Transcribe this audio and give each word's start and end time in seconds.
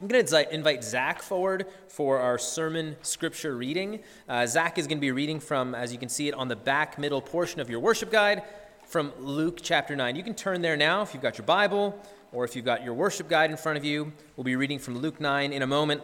I'm 0.00 0.06
going 0.06 0.24
to 0.24 0.54
invite 0.54 0.84
Zach 0.84 1.22
forward 1.22 1.66
for 1.88 2.20
our 2.20 2.38
sermon 2.38 2.94
scripture 3.02 3.56
reading. 3.56 3.98
Uh, 4.28 4.46
Zach 4.46 4.78
is 4.78 4.86
going 4.86 4.98
to 4.98 5.00
be 5.00 5.10
reading 5.10 5.40
from, 5.40 5.74
as 5.74 5.92
you 5.92 5.98
can 5.98 6.08
see 6.08 6.28
it 6.28 6.34
on 6.34 6.46
the 6.46 6.54
back 6.54 7.00
middle 7.00 7.20
portion 7.20 7.60
of 7.60 7.68
your 7.68 7.80
worship 7.80 8.12
guide, 8.12 8.44
from 8.86 9.12
Luke 9.18 9.58
chapter 9.60 9.96
9. 9.96 10.14
You 10.14 10.22
can 10.22 10.36
turn 10.36 10.62
there 10.62 10.76
now 10.76 11.02
if 11.02 11.14
you've 11.14 11.22
got 11.22 11.36
your 11.36 11.46
Bible 11.46 12.00
or 12.30 12.44
if 12.44 12.54
you've 12.54 12.64
got 12.64 12.84
your 12.84 12.94
worship 12.94 13.28
guide 13.28 13.50
in 13.50 13.56
front 13.56 13.76
of 13.76 13.84
you. 13.84 14.12
We'll 14.36 14.44
be 14.44 14.54
reading 14.54 14.78
from 14.78 14.96
Luke 14.96 15.20
9 15.20 15.52
in 15.52 15.62
a 15.62 15.66
moment. 15.66 16.00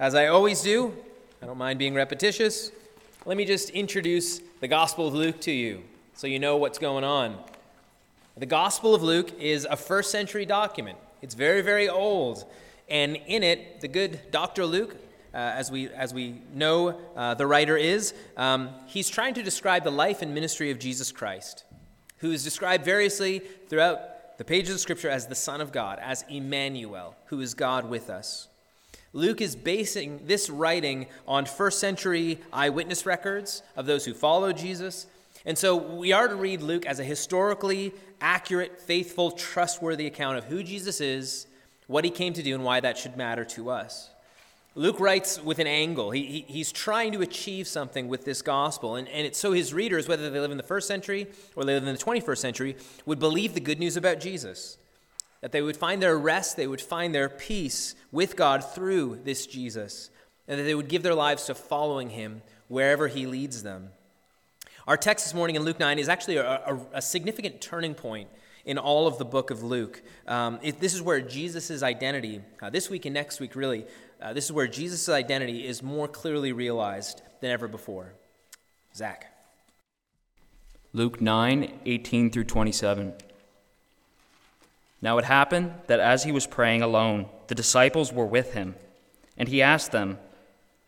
As 0.00 0.14
I 0.14 0.28
always 0.28 0.62
do, 0.62 0.96
I 1.42 1.46
don't 1.46 1.58
mind 1.58 1.78
being 1.78 1.92
repetitious. 1.92 2.72
Let 3.26 3.36
me 3.36 3.44
just 3.44 3.68
introduce 3.68 4.40
the 4.60 4.68
Gospel 4.68 5.08
of 5.08 5.12
Luke 5.12 5.42
to 5.42 5.52
you 5.52 5.82
so 6.14 6.26
you 6.26 6.38
know 6.38 6.56
what's 6.56 6.78
going 6.78 7.04
on. 7.04 7.36
The 8.38 8.46
Gospel 8.46 8.94
of 8.94 9.02
Luke 9.02 9.38
is 9.38 9.66
a 9.66 9.76
first 9.76 10.10
century 10.10 10.46
document, 10.46 10.96
it's 11.20 11.34
very, 11.34 11.60
very 11.60 11.86
old. 11.86 12.46
And 12.88 13.16
in 13.26 13.42
it, 13.42 13.80
the 13.80 13.88
good 13.88 14.20
Dr. 14.30 14.64
Luke, 14.64 14.96
uh, 15.34 15.38
as, 15.38 15.70
we, 15.70 15.88
as 15.88 16.14
we 16.14 16.40
know 16.54 17.00
uh, 17.16 17.34
the 17.34 17.46
writer 17.46 17.76
is, 17.76 18.14
um, 18.36 18.70
he's 18.86 19.08
trying 19.08 19.34
to 19.34 19.42
describe 19.42 19.84
the 19.84 19.90
life 19.90 20.22
and 20.22 20.32
ministry 20.32 20.70
of 20.70 20.78
Jesus 20.78 21.12
Christ, 21.12 21.64
who 22.18 22.32
is 22.32 22.44
described 22.44 22.84
variously 22.84 23.40
throughout 23.68 24.38
the 24.38 24.44
pages 24.44 24.74
of 24.74 24.80
Scripture 24.80 25.10
as 25.10 25.26
the 25.26 25.34
Son 25.34 25.60
of 25.60 25.72
God, 25.72 25.98
as 26.00 26.24
Emmanuel, 26.28 27.16
who 27.26 27.40
is 27.40 27.54
God 27.54 27.88
with 27.88 28.08
us. 28.08 28.48
Luke 29.12 29.40
is 29.40 29.56
basing 29.56 30.20
this 30.26 30.50
writing 30.50 31.06
on 31.26 31.46
first 31.46 31.80
century 31.80 32.38
eyewitness 32.52 33.06
records 33.06 33.62
of 33.74 33.86
those 33.86 34.04
who 34.04 34.12
followed 34.12 34.56
Jesus. 34.56 35.06
And 35.46 35.56
so 35.56 35.76
we 35.76 36.12
are 36.12 36.28
to 36.28 36.36
read 36.36 36.60
Luke 36.60 36.84
as 36.84 36.98
a 36.98 37.04
historically 37.04 37.94
accurate, 38.20 38.78
faithful, 38.78 39.30
trustworthy 39.30 40.06
account 40.06 40.36
of 40.36 40.44
who 40.44 40.62
Jesus 40.62 41.00
is 41.00 41.46
what 41.86 42.04
he 42.04 42.10
came 42.10 42.32
to 42.32 42.42
do 42.42 42.54
and 42.54 42.64
why 42.64 42.80
that 42.80 42.98
should 42.98 43.16
matter 43.16 43.44
to 43.44 43.70
us. 43.70 44.10
Luke 44.74 45.00
writes 45.00 45.42
with 45.42 45.58
an 45.58 45.66
angle. 45.66 46.10
He, 46.10 46.26
he, 46.26 46.44
he's 46.48 46.70
trying 46.70 47.12
to 47.12 47.22
achieve 47.22 47.66
something 47.66 48.08
with 48.08 48.26
this 48.26 48.42
gospel. 48.42 48.96
And, 48.96 49.08
and 49.08 49.26
it's 49.26 49.38
so 49.38 49.52
his 49.52 49.72
readers, 49.72 50.06
whether 50.06 50.28
they 50.28 50.38
live 50.38 50.50
in 50.50 50.58
the 50.58 50.62
first 50.62 50.86
century 50.86 51.28
or 51.56 51.64
they 51.64 51.72
live 51.72 51.86
in 51.86 51.94
the 51.94 52.00
21st 52.00 52.38
century, 52.38 52.76
would 53.06 53.18
believe 53.18 53.54
the 53.54 53.60
good 53.60 53.78
news 53.78 53.96
about 53.96 54.20
Jesus. 54.20 54.76
That 55.40 55.52
they 55.52 55.62
would 55.62 55.78
find 55.78 56.02
their 56.02 56.18
rest, 56.18 56.58
they 56.58 56.66
would 56.66 56.82
find 56.82 57.14
their 57.14 57.30
peace 57.30 57.94
with 58.12 58.36
God 58.36 58.62
through 58.62 59.20
this 59.24 59.46
Jesus. 59.46 60.10
And 60.46 60.60
that 60.60 60.64
they 60.64 60.74
would 60.74 60.88
give 60.88 61.02
their 61.02 61.14
lives 61.14 61.46
to 61.46 61.54
following 61.54 62.10
him 62.10 62.42
wherever 62.68 63.08
he 63.08 63.26
leads 63.26 63.62
them. 63.62 63.90
Our 64.86 64.98
text 64.98 65.24
this 65.24 65.34
morning 65.34 65.56
in 65.56 65.62
Luke 65.62 65.80
9 65.80 65.98
is 65.98 66.08
actually 66.08 66.36
a, 66.36 66.44
a, 66.44 66.80
a 66.94 67.02
significant 67.02 67.62
turning 67.62 67.94
point 67.94 68.28
in 68.66 68.76
all 68.76 69.06
of 69.06 69.16
the 69.16 69.24
book 69.24 69.50
of 69.50 69.62
Luke. 69.62 70.02
Um, 70.26 70.58
it, 70.60 70.80
this 70.80 70.92
is 70.92 71.00
where 71.00 71.20
Jesus' 71.20 71.82
identity, 71.82 72.42
uh, 72.60 72.68
this 72.68 72.90
week 72.90 73.06
and 73.06 73.14
next 73.14 73.40
week 73.40 73.54
really, 73.54 73.86
uh, 74.20 74.32
this 74.32 74.44
is 74.46 74.52
where 74.52 74.66
Jesus' 74.66 75.08
identity 75.08 75.66
is 75.66 75.82
more 75.82 76.08
clearly 76.08 76.52
realized 76.52 77.22
than 77.40 77.50
ever 77.50 77.68
before. 77.68 78.12
Zach. 78.94 79.32
Luke 80.92 81.20
9, 81.20 81.80
18 81.86 82.30
through 82.30 82.44
27. 82.44 83.14
Now 85.00 85.18
it 85.18 85.24
happened 85.24 85.74
that 85.86 86.00
as 86.00 86.24
he 86.24 86.32
was 86.32 86.46
praying 86.46 86.82
alone, 86.82 87.26
the 87.46 87.54
disciples 87.54 88.12
were 88.12 88.26
with 88.26 88.54
him, 88.54 88.74
and 89.36 89.48
he 89.48 89.62
asked 89.62 89.92
them, 89.92 90.18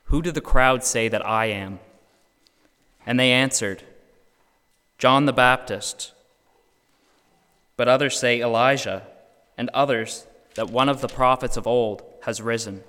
Who 0.04 0.22
do 0.22 0.32
the 0.32 0.40
crowd 0.40 0.82
say 0.82 1.08
that 1.08 1.24
I 1.24 1.46
am? 1.46 1.78
And 3.06 3.20
they 3.20 3.30
answered, 3.30 3.84
John 4.96 5.26
the 5.26 5.32
Baptist 5.32 6.12
but 7.78 7.88
others 7.88 8.18
say 8.18 8.40
Elijah, 8.40 9.06
and 9.56 9.70
others 9.72 10.26
that 10.56 10.68
one 10.68 10.88
of 10.88 11.00
the 11.00 11.08
prophets 11.08 11.56
of 11.56 11.66
old 11.66 12.02
has 12.22 12.42
risen. 12.42 12.82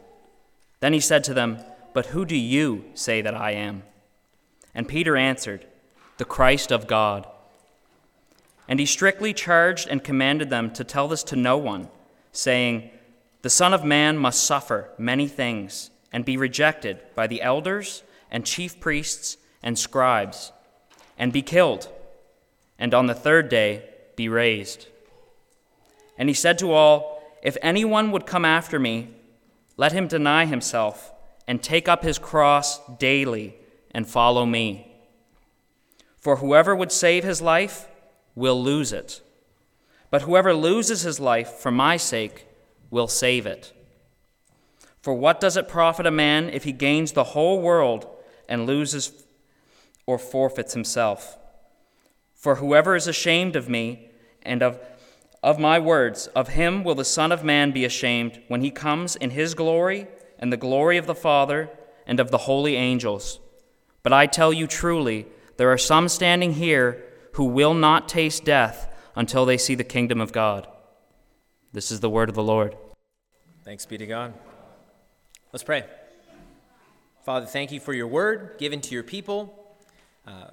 Then 0.80 0.94
he 0.94 1.00
said 1.00 1.23
to 1.26 1.34
them, 1.34 1.59
But 1.94 2.08
who 2.08 2.26
do 2.26 2.36
you 2.36 2.86
say 2.96 3.22
that 3.22 3.36
I 3.36 3.52
am? 3.52 3.84
And 4.73 4.88
Peter 4.88 5.16
answered, 5.16 5.68
The 6.18 6.26
Christ 6.26 6.72
of 6.72 6.88
God. 6.88 7.28
And 8.68 8.80
he 8.80 8.86
strictly 8.88 9.31
charged 9.31 9.88
and 9.88 10.03
commanded 10.03 10.50
them 10.50 10.72
to 10.72 10.84
tell 10.84 11.08
this 11.08 11.24
to 11.25 11.36
no 11.36 11.56
one, 11.56 11.90
saying, 12.31 12.90
The 13.44 13.50
Son 13.52 13.75
of 13.75 13.84
Man 13.84 14.18
must 14.18 14.44
suffer 14.44 14.90
many 14.97 15.28
things 15.28 15.92
and 16.12 16.25
be 16.25 16.36
rejected 16.36 17.00
by 17.13 17.28
the 17.28 17.44
elders 17.44 18.02
and 18.31 18.44
chief 18.44 18.80
priests 18.80 19.38
and 19.62 19.78
scribes, 19.78 20.52
and 21.16 21.31
be 21.31 21.44
killed, 21.44 21.90
and 22.80 22.96
on 22.96 23.06
the 23.06 23.13
third 23.13 23.50
day 23.50 23.88
be 24.19 24.28
raised. 24.28 24.88
And 26.18 26.28
he 26.28 26.35
said 26.35 26.57
to 26.59 26.74
all, 26.74 27.24
If 27.41 27.56
anyone 27.62 28.12
would 28.12 28.25
come 28.25 28.44
after 28.44 28.78
me, 28.78 29.12
let 29.78 29.94
him 29.94 30.07
deny 30.07 30.46
himself 30.46 31.13
and 31.47 31.63
take 31.63 31.88
up 31.88 32.03
his 32.03 32.19
cross 32.19 32.81
daily 32.97 33.56
and 33.91 34.06
follow 34.06 34.46
me. 34.46 34.94
For 36.18 36.35
whoever 36.35 36.75
would 36.75 36.91
save 36.91 37.24
his 37.24 37.41
life 37.41 37.88
will 38.35 38.62
lose 38.62 38.91
it, 38.91 39.22
but 40.12 40.24
whoever 40.24 40.53
loses 40.53 41.03
his 41.03 41.22
life 41.22 41.51
for 41.51 41.72
my 41.72 41.96
sake 41.96 42.46
will 42.90 43.07
save 43.07 43.46
it. 43.46 43.72
For 45.01 45.13
what 45.13 45.40
does 45.40 45.56
it 45.56 45.69
profit 45.69 46.06
a 46.06 46.12
man 46.12 46.50
if 46.50 46.66
he 46.66 46.74
gains 46.74 47.13
the 47.13 47.31
whole 47.36 47.62
world 47.62 48.06
and 48.50 48.66
loses 48.66 49.24
or 50.06 50.19
forfeits 50.19 50.74
himself? 50.74 51.38
For 52.36 52.56
whoever 52.56 52.97
is 52.97 53.07
ashamed 53.07 53.56
of 53.56 53.69
me 53.69 54.09
and 54.44 54.61
of, 54.61 54.79
of 55.44 55.59
my 55.59 55.79
words, 55.79 56.27
of 56.27 56.50
him 56.50 56.83
will 56.83 56.95
the 56.95 57.05
Son 57.05 57.31
of 57.31 57.44
Man 57.44 57.72
be 57.72 57.85
ashamed 57.85 58.41
when 58.47 58.61
he 58.61 58.72
comes 58.72 59.16
in 59.16 59.31
his 59.31 59.53
glory 59.53 60.07
and 60.38 60.51
the 60.51 60.57
glory 60.57 60.97
of 60.97 61.05
the 61.05 61.16
Father 61.16 61.69
and 62.05 62.19
of 62.19 62.31
the 62.31 62.39
holy 62.39 62.75
angels. 62.75 63.39
But 64.03 64.13
I 64.13 64.25
tell 64.25 64.53
you 64.53 64.67
truly, 64.67 65.27
there 65.57 65.72
are 65.72 65.77
some 65.77 66.07
standing 66.07 66.53
here 66.53 67.03
who 67.33 67.45
will 67.45 67.73
not 67.73 68.07
taste 68.07 68.45
death 68.45 68.94
until 69.16 69.45
they 69.45 69.57
see 69.57 69.75
the 69.75 69.83
kingdom 69.83 70.22
of 70.22 70.31
God. 70.31 70.67
This 71.73 71.91
is 71.91 72.00
the 72.00 72.09
word 72.09 72.29
of 72.29 72.35
the 72.35 72.44
Lord. 72.44 72.75
Thanks 73.63 73.85
be 73.85 73.97
to 73.97 74.07
God. 74.07 74.33
Let's 75.51 75.63
pray. 75.63 75.83
Father, 77.23 77.45
thank 77.45 77.71
you 77.71 77.79
for 77.79 77.94
your 77.94 78.07
word 78.07 78.56
given 78.57 78.81
to 78.81 78.94
your 78.94 79.03
people. 79.03 79.77
Uh, 80.25 80.51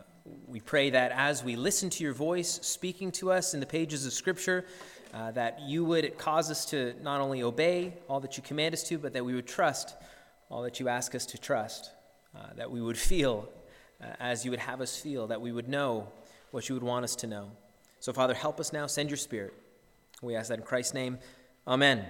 we 0.48 0.60
pray 0.60 0.90
that 0.90 1.12
as 1.12 1.42
we 1.42 1.56
listen 1.56 1.90
to 1.90 2.04
your 2.04 2.12
voice 2.12 2.60
speaking 2.62 3.10
to 3.12 3.32
us 3.32 3.52
in 3.52 3.60
the 3.60 3.66
pages 3.66 4.06
of 4.06 4.12
Scripture, 4.12 4.64
uh, 5.12 5.32
that 5.32 5.60
you 5.60 5.84
would 5.84 6.16
cause 6.18 6.50
us 6.50 6.64
to 6.66 6.94
not 7.02 7.20
only 7.20 7.42
obey 7.42 7.94
all 8.08 8.20
that 8.20 8.36
you 8.36 8.42
command 8.42 8.74
us 8.74 8.84
to, 8.84 8.98
but 8.98 9.12
that 9.12 9.24
we 9.24 9.34
would 9.34 9.46
trust 9.46 9.96
all 10.48 10.62
that 10.62 10.78
you 10.78 10.88
ask 10.88 11.14
us 11.14 11.26
to 11.26 11.38
trust, 11.38 11.90
uh, 12.36 12.40
that 12.56 12.70
we 12.70 12.80
would 12.80 12.98
feel 12.98 13.48
uh, 14.00 14.06
as 14.20 14.44
you 14.44 14.50
would 14.50 14.60
have 14.60 14.80
us 14.80 14.96
feel, 14.96 15.26
that 15.26 15.40
we 15.40 15.50
would 15.50 15.68
know 15.68 16.06
what 16.52 16.68
you 16.68 16.74
would 16.74 16.84
want 16.84 17.04
us 17.04 17.16
to 17.16 17.26
know. 17.26 17.50
So, 17.98 18.12
Father, 18.12 18.34
help 18.34 18.60
us 18.60 18.72
now. 18.72 18.86
Send 18.86 19.10
your 19.10 19.16
Spirit. 19.16 19.52
We 20.22 20.36
ask 20.36 20.48
that 20.48 20.58
in 20.58 20.64
Christ's 20.64 20.94
name. 20.94 21.18
Amen. 21.66 22.04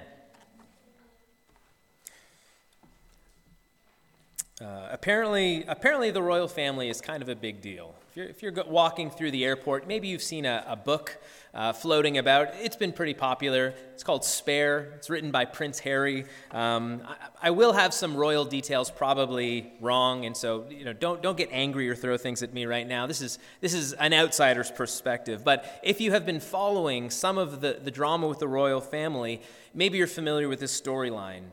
Uh, 4.61 4.89
apparently, 4.91 5.65
apparently, 5.69 6.11
the 6.11 6.23
royal 6.23 6.49
family 6.49 6.89
is 6.89 7.01
kind 7.01 7.23
of 7.23 7.29
a 7.29 7.35
big 7.35 7.63
deal. 7.63 7.95
If 8.17 8.41
you're, 8.41 8.53
if 8.53 8.57
you're 8.57 8.65
walking 8.65 9.11
through 9.11 9.33
the 9.33 9.45
airport, 9.45 9.87
maybe 9.87 10.09
you've 10.09 10.23
seen 10.23 10.47
a, 10.47 10.65
a 10.67 10.75
book 10.75 11.19
uh, 11.53 11.75
floating 11.75 12.17
about. 12.17 12.49
It's 12.63 12.75
been 12.75 12.93
pretty 12.93 13.13
popular. 13.13 13.75
It's 13.93 14.03
called 14.03 14.25
Spare. 14.25 14.95
It's 14.97 15.11
written 15.11 15.31
by 15.31 15.45
Prince 15.45 15.81
Harry. 15.81 16.25
Um, 16.51 17.03
I, 17.07 17.49
I, 17.49 17.51
will 17.51 17.75
have 17.75 17.93
some 17.93 18.17
royal 18.17 18.47
details 18.47 18.91
probably 18.91 19.71
wrong, 19.83 20.25
and 20.25 20.35
so 20.35 20.65
you 20.71 20.87
know, 20.87 20.95
don't 20.95 21.21
don't 21.21 21.37
get 21.37 21.51
angry 21.53 21.91
or 21.91 21.95
throw 21.95 22.17
things 22.17 22.43
at 22.43 22.55
me 22.55 22.65
right 22.65 22.89
now. 22.89 23.07
This 23.07 23.21
is 23.21 23.39
this 23.61 23.75
is 23.75 23.93
an 23.93 24.15
outsider's 24.15 24.71
perspective. 24.71 25.45
But 25.45 25.79
if 25.83 26.01
you 26.01 26.13
have 26.13 26.25
been 26.25 26.41
following 26.41 27.11
some 27.11 27.37
of 27.37 27.61
the, 27.61 27.81
the 27.85 27.91
drama 27.91 28.29
with 28.29 28.39
the 28.39 28.49
royal 28.49 28.81
family, 28.81 29.43
maybe 29.75 29.99
you're 29.99 30.07
familiar 30.07 30.49
with 30.49 30.61
this 30.61 30.81
storyline. 30.81 31.51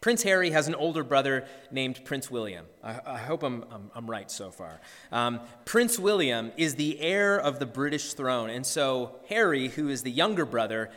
Prince 0.00 0.22
Harry 0.22 0.50
has 0.50 0.68
an 0.68 0.74
older 0.74 1.02
brother 1.02 1.46
named 1.70 2.04
Prince 2.04 2.30
William. 2.30 2.64
I, 2.82 3.00
I 3.06 3.18
hope 3.18 3.42
I'm, 3.42 3.64
I'm, 3.70 3.90
I'm, 3.94 4.08
right 4.08 4.30
so 4.30 4.50
far. 4.50 4.80
Um, 5.10 5.40
Prince 5.64 5.98
William 5.98 6.52
is 6.56 6.76
the 6.76 7.00
heir 7.00 7.38
of 7.38 7.58
the 7.58 7.66
British 7.66 8.14
throne, 8.14 8.48
and 8.48 8.64
so 8.64 9.16
Harry, 9.28 9.68
who 9.68 9.88
is 9.88 10.02
the 10.02 10.10
younger 10.10 10.44
brother, 10.44 10.90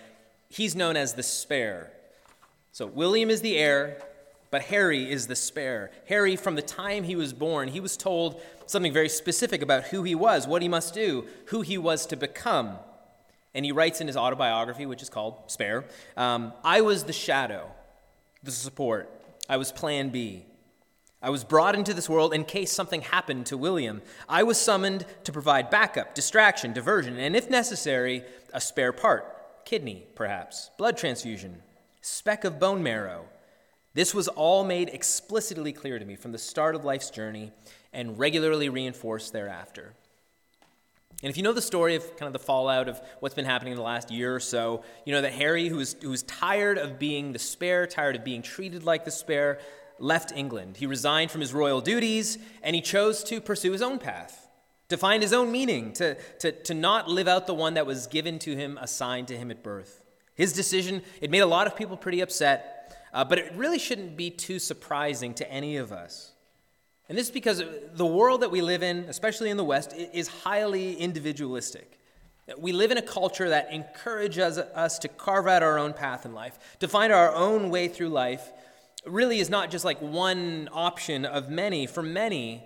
he's 0.48 0.76
known 0.76 0.96
as 0.96 1.16
the 1.16 1.24
spare. 1.24 1.92
So 2.72 2.86
William 2.86 3.30
is 3.30 3.42
the 3.42 3.58
heir, 3.58 4.02
but 4.52 4.64
Harry 4.64 5.10
is 5.10 5.28
the 5.28 5.36
spare. 5.36 5.92
Harry, 6.08 6.36
from 6.36 6.56
the 6.56 6.62
time 6.62 7.04
he 7.04 7.16
was 7.16 7.34
born, 7.34 7.70
he 7.70 7.80
was 7.80 7.98
told 7.98 8.42
something 8.66 8.94
very 8.94 9.10
specific 9.10 9.62
about 9.62 9.86
who 9.86 10.04
he 10.04 10.16
was, 10.16 10.48
what 10.48 10.62
he 10.62 10.68
must 10.68 10.94
do, 10.94 11.26
who 11.48 11.62
he 11.62 11.78
was 11.78 12.06
to 12.08 12.16
become. 12.16 12.78
And 13.54 13.66
he 13.66 13.72
writes 13.72 14.00
in 14.00 14.08
his 14.08 14.16
autobiography, 14.16 14.86
which 14.86 15.02
is 15.02 15.10
called 15.10 15.36
Spare 15.48 15.86
um, 16.16 16.54
I 16.64 16.82
was 16.82 17.06
the 17.06 17.14
shadow 17.14 17.72
the 18.44 18.52
support. 18.52 19.10
I 19.48 19.58
was 19.58 19.72
plan 19.72 20.10
B. 20.10 20.46
I 21.22 21.30
was 21.30 21.44
brought 21.44 21.76
into 21.76 21.94
this 21.94 22.08
world 22.08 22.34
in 22.34 22.46
case 22.46 22.72
something 22.72 23.02
happened 23.02 23.46
to 23.48 23.58
William. 23.58 24.02
I 24.30 24.44
was 24.44 24.58
summoned 24.58 25.06
to 25.26 25.34
provide 25.34 25.70
backup, 25.70 26.16
distraction, 26.16 26.72
diversion, 26.72 27.18
and 27.18 27.36
if 27.36 27.50
necessary, 27.50 28.24
a 28.54 28.62
spare 28.62 28.94
part 28.94 29.36
kidney, 29.66 30.08
perhaps, 30.16 30.72
blood 30.80 30.98
transfusion, 30.98 31.62
speck 32.02 32.44
of 32.44 32.60
bone 32.60 32.82
marrow. 32.82 33.26
This 33.94 34.16
was 34.16 34.28
all 34.28 34.64
made 34.64 34.90
explicitly 34.90 35.74
clear 35.74 36.00
to 36.00 36.06
me 36.06 36.16
from 36.16 36.32
the 36.32 36.40
start 36.40 36.74
of 36.74 36.86
life's 36.86 37.12
journey 37.12 37.52
and 37.94 38.18
regularly 38.18 38.70
reinforced 38.70 39.32
thereafter. 39.32 39.94
And 41.22 41.30
if 41.30 41.36
you 41.36 41.44
know 41.44 41.52
the 41.52 41.62
story 41.62 41.96
of 41.96 42.16
kind 42.16 42.28
of 42.28 42.34
the 42.34 42.40
fallout 42.40 42.88
of 42.88 43.02
what's 43.20 43.36
been 43.36 43.46
happening 43.46 43.74
in 43.74 43.78
the 43.78 43.84
last 43.84 44.10
year 44.10 44.34
or 44.34 44.40
so, 44.40 44.84
you 45.06 45.14
know 45.14 45.22
that 45.22 45.34
Harry, 45.34 45.68
who 45.68 45.76
was, 45.76 46.24
tired 46.24 46.78
of 46.78 46.98
being 46.98 47.34
the 47.34 47.40
spare, 47.40 47.86
tired 47.88 48.16
of 48.16 48.24
being 48.24 48.42
treated 48.42 48.84
like 48.84 49.04
the 49.04 49.12
spare, 49.12 49.60
left 49.98 50.32
England. 50.32 50.78
He 50.78 50.86
resigned 50.86 51.30
from 51.30 51.42
his 51.42 51.54
royal 51.54 51.82
duties 51.82 52.38
and 52.64 52.74
he 52.74 52.82
chose 52.82 53.22
to 53.26 53.42
pursue 53.42 53.74
his 53.74 53.82
own 53.82 54.00
path, 54.00 54.48
to 54.88 54.96
find 54.96 55.22
his 55.22 55.34
own 55.34 55.52
meaning, 55.52 55.92
to, 55.94 56.16
to, 56.40 56.54
to 56.54 56.74
not 56.74 57.10
live 57.10 57.28
out 57.28 57.48
the 57.48 57.54
one 57.54 57.74
that 57.74 57.86
was 57.86 58.08
given 58.08 58.40
to 58.40 58.56
him, 58.56 58.78
assigned 58.82 59.28
to 59.28 59.38
him 59.38 59.52
at 59.52 59.62
birth. 59.62 60.02
His 60.36 60.54
decision, 60.54 61.02
it 61.20 61.30
made 61.30 61.40
a 61.40 61.46
lot 61.46 61.68
of 61.68 61.76
people 61.76 61.98
pretty 61.98 62.22
upset, 62.22 62.98
uh, 63.14 63.26
but 63.26 63.40
it 63.40 63.52
really 63.56 63.80
shouldn't 63.80 64.16
be 64.16 64.30
too 64.30 64.58
surprising 64.58 65.34
to 65.34 65.52
any 65.52 65.76
of 65.76 65.92
us. 65.92 66.32
And 67.10 67.18
this 67.18 67.26
is 67.26 67.32
because 67.32 67.64
the 67.96 68.06
world 68.06 68.42
that 68.42 68.52
we 68.52 68.62
live 68.62 68.84
in, 68.84 69.00
especially 69.10 69.50
in 69.50 69.58
the 69.58 69.64
West, 69.64 69.94
is 70.14 70.28
highly 70.28 70.96
individualistic. 70.96 72.00
We 72.58 72.72
live 72.72 72.92
in 72.92 72.98
a 72.98 73.04
culture 73.04 73.50
that 73.50 73.74
encourages 73.74 74.60
us 74.60 75.00
to 75.00 75.08
carve 75.08 75.48
out 75.48 75.64
our 75.64 75.80
own 75.80 75.94
path 75.94 76.26
in 76.26 76.34
life, 76.34 76.78
to 76.80 76.88
find 76.88 77.12
our 77.12 77.34
own 77.34 77.72
way 77.72 77.88
through 77.88 78.10
life. 78.10 78.52
Really 79.06 79.40
is 79.40 79.50
not 79.50 79.72
just 79.72 79.84
like 79.84 80.00
one 80.02 80.70
option 80.72 81.26
of 81.26 81.50
many. 81.50 81.88
For 81.88 82.04
many, 82.04 82.64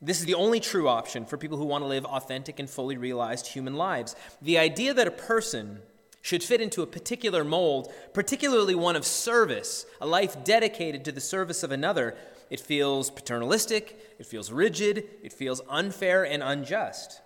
this 0.00 0.20
is 0.20 0.26
the 0.26 0.34
only 0.34 0.58
true 0.58 0.88
option 0.88 1.26
for 1.26 1.36
people 1.36 1.58
who 1.58 1.64
want 1.64 1.82
to 1.82 1.88
live 1.88 2.06
authentic 2.06 2.58
and 2.58 2.68
fully 2.68 2.96
realized 2.96 3.46
human 3.46 3.74
lives. 3.74 4.16
The 4.40 4.58
idea 4.58 4.94
that 4.94 5.06
a 5.06 5.12
person 5.12 5.80
should 6.22 6.42
fit 6.42 6.60
into 6.60 6.82
a 6.82 6.86
particular 6.86 7.44
mold, 7.44 7.92
particularly 8.14 8.74
one 8.74 8.96
of 8.96 9.04
service, 9.04 9.84
a 10.00 10.06
life 10.06 10.44
dedicated 10.44 11.04
to 11.04 11.12
the 11.12 11.20
service 11.20 11.62
of 11.62 11.72
another, 11.72 12.16
it 12.52 12.60
feels 12.60 13.10
paternalistic, 13.10 14.14
it 14.18 14.26
feels 14.26 14.52
rigid, 14.52 15.08
it 15.22 15.32
feels 15.32 15.62
unfair 15.70 16.22
and 16.22 16.42
unjust. 16.42 17.22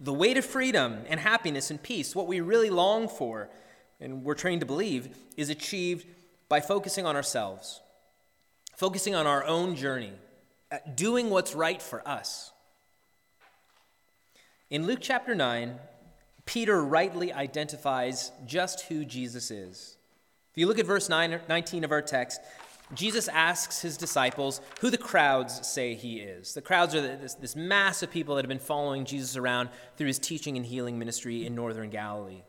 The 0.00 0.14
way 0.14 0.32
to 0.32 0.40
freedom 0.40 1.00
and 1.06 1.20
happiness 1.20 1.70
and 1.70 1.82
peace, 1.82 2.16
what 2.16 2.26
we 2.26 2.40
really 2.40 2.70
long 2.70 3.08
for 3.08 3.50
and 4.00 4.24
we're 4.24 4.32
trained 4.32 4.60
to 4.60 4.66
believe, 4.66 5.14
is 5.36 5.50
achieved 5.50 6.06
by 6.48 6.60
focusing 6.60 7.04
on 7.04 7.14
ourselves, 7.14 7.82
focusing 8.74 9.14
on 9.14 9.26
our 9.26 9.44
own 9.44 9.76
journey, 9.76 10.14
uh, 10.72 10.78
doing 10.94 11.28
what's 11.28 11.54
right 11.54 11.82
for 11.82 12.06
us. 12.08 12.50
In 14.70 14.86
Luke 14.86 15.00
chapter 15.02 15.34
9, 15.34 15.74
Peter 16.46 16.82
rightly 16.82 17.34
identifies 17.34 18.32
just 18.46 18.86
who 18.86 19.04
Jesus 19.04 19.50
is. 19.50 19.98
If 20.52 20.56
you 20.56 20.66
look 20.66 20.78
at 20.78 20.86
verse 20.86 21.10
9, 21.10 21.38
19 21.50 21.84
of 21.84 21.92
our 21.92 22.00
text, 22.00 22.40
Jesus 22.94 23.28
asks 23.28 23.82
his 23.82 23.96
disciples 23.96 24.60
who 24.80 24.90
the 24.90 24.96
crowds 24.96 25.66
say 25.66 25.94
he 25.94 26.20
is. 26.20 26.54
The 26.54 26.62
crowds 26.62 26.94
are 26.94 27.00
this, 27.00 27.34
this 27.34 27.54
mass 27.54 28.02
of 28.02 28.10
people 28.10 28.34
that 28.34 28.44
have 28.44 28.48
been 28.48 28.58
following 28.58 29.04
Jesus 29.04 29.36
around 29.36 29.68
through 29.96 30.06
his 30.06 30.18
teaching 30.18 30.56
and 30.56 30.64
healing 30.64 30.98
ministry 30.98 31.44
in 31.44 31.54
northern 31.54 31.90
Galilee. 31.90 32.42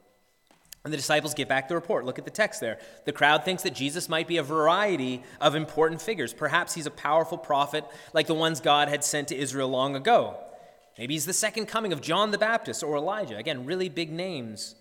And 0.85 0.93
the 0.93 0.97
disciples 0.97 1.33
get 1.33 1.49
back 1.49 1.67
the 1.67 1.75
report. 1.75 2.05
Look 2.05 2.19
at 2.19 2.25
the 2.25 2.31
text 2.31 2.61
there. 2.61 2.79
The 3.03 3.11
crowd 3.11 3.43
thinks 3.43 3.63
that 3.63 3.75
Jesus 3.75 4.07
might 4.07 4.27
be 4.27 4.37
a 4.37 4.43
variety 4.43 5.23
of 5.41 5.55
important 5.55 6.01
figures. 6.01 6.33
Perhaps 6.33 6.73
he's 6.73 6.85
a 6.85 6.91
powerful 6.91 7.37
prophet 7.37 7.83
like 8.13 8.27
the 8.27 8.33
ones 8.33 8.61
God 8.61 8.87
had 8.87 9.03
sent 9.03 9.27
to 9.27 9.35
Israel 9.35 9.67
long 9.67 9.95
ago. 9.95 10.37
Maybe 10.97 11.15
he's 11.15 11.25
the 11.25 11.33
second 11.33 11.65
coming 11.65 11.91
of 11.91 12.01
John 12.01 12.31
the 12.31 12.37
Baptist 12.37 12.81
or 12.81 12.95
Elijah. 12.95 13.37
Again, 13.37 13.65
really 13.65 13.89
big 13.89 14.09
names. 14.09 14.75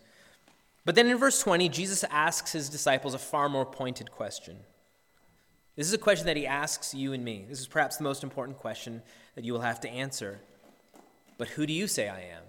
But 0.84 0.94
then 0.94 1.08
in 1.08 1.18
verse 1.18 1.42
20, 1.42 1.68
Jesus 1.68 2.04
asks 2.04 2.52
his 2.52 2.68
disciples 2.68 3.12
a 3.12 3.18
far 3.18 3.48
more 3.48 3.66
pointed 3.66 4.12
question. 4.12 4.58
This 5.78 5.86
is 5.86 5.92
a 5.92 5.98
question 5.98 6.26
that 6.26 6.36
he 6.36 6.44
asks 6.44 6.92
you 6.92 7.12
and 7.12 7.24
me. 7.24 7.46
This 7.48 7.60
is 7.60 7.68
perhaps 7.68 7.98
the 7.98 8.02
most 8.02 8.24
important 8.24 8.58
question 8.58 9.00
that 9.36 9.44
you 9.44 9.52
will 9.52 9.60
have 9.60 9.80
to 9.82 9.88
answer. 9.88 10.40
But 11.38 11.50
who 11.50 11.66
do 11.66 11.72
you 11.72 11.86
say 11.86 12.08
I 12.08 12.18
am? 12.18 12.42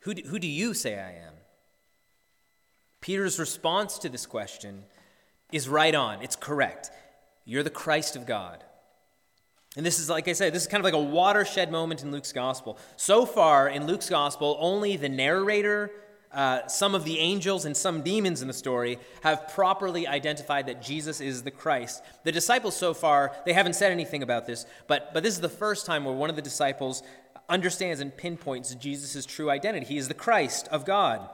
Who 0.00 0.14
do, 0.14 0.22
who 0.22 0.38
do 0.38 0.46
you 0.46 0.72
say 0.72 0.94
I 0.94 1.10
am? 1.26 1.34
Peter's 3.02 3.38
response 3.38 3.98
to 3.98 4.08
this 4.08 4.24
question 4.24 4.84
is 5.52 5.68
right 5.68 5.94
on. 5.94 6.22
It's 6.22 6.36
correct. 6.36 6.90
You're 7.44 7.62
the 7.62 7.68
Christ 7.68 8.16
of 8.16 8.24
God. 8.24 8.64
And 9.76 9.84
this 9.84 9.98
is, 9.98 10.08
like 10.08 10.26
I 10.26 10.32
said, 10.32 10.54
this 10.54 10.62
is 10.62 10.68
kind 10.68 10.80
of 10.80 10.86
like 10.86 10.94
a 10.94 10.98
watershed 10.98 11.70
moment 11.70 12.02
in 12.02 12.10
Luke's 12.10 12.32
gospel. 12.32 12.78
So 12.96 13.26
far 13.26 13.68
in 13.68 13.86
Luke's 13.86 14.08
gospel, 14.08 14.56
only 14.58 14.96
the 14.96 15.10
narrator 15.10 15.90
uh, 16.32 16.66
some 16.66 16.94
of 16.94 17.04
the 17.04 17.18
angels 17.18 17.64
and 17.64 17.76
some 17.76 18.02
demons 18.02 18.42
in 18.42 18.48
the 18.48 18.54
story 18.54 18.98
have 19.22 19.48
properly 19.48 20.06
identified 20.06 20.66
that 20.66 20.82
Jesus 20.82 21.20
is 21.20 21.42
the 21.42 21.50
Christ. 21.50 22.02
The 22.24 22.32
disciples 22.32 22.76
so 22.76 22.92
far, 22.92 23.34
they 23.46 23.54
haven't 23.54 23.76
said 23.76 23.92
anything 23.92 24.22
about 24.22 24.46
this, 24.46 24.66
but, 24.86 25.14
but 25.14 25.22
this 25.22 25.34
is 25.34 25.40
the 25.40 25.48
first 25.48 25.86
time 25.86 26.04
where 26.04 26.14
one 26.14 26.30
of 26.30 26.36
the 26.36 26.42
disciples 26.42 27.02
understands 27.48 28.00
and 28.00 28.14
pinpoints 28.14 28.74
Jesus' 28.74 29.24
true 29.24 29.50
identity. 29.50 29.86
He 29.86 29.96
is 29.96 30.08
the 30.08 30.14
Christ 30.14 30.68
of 30.68 30.84
God. 30.84 31.28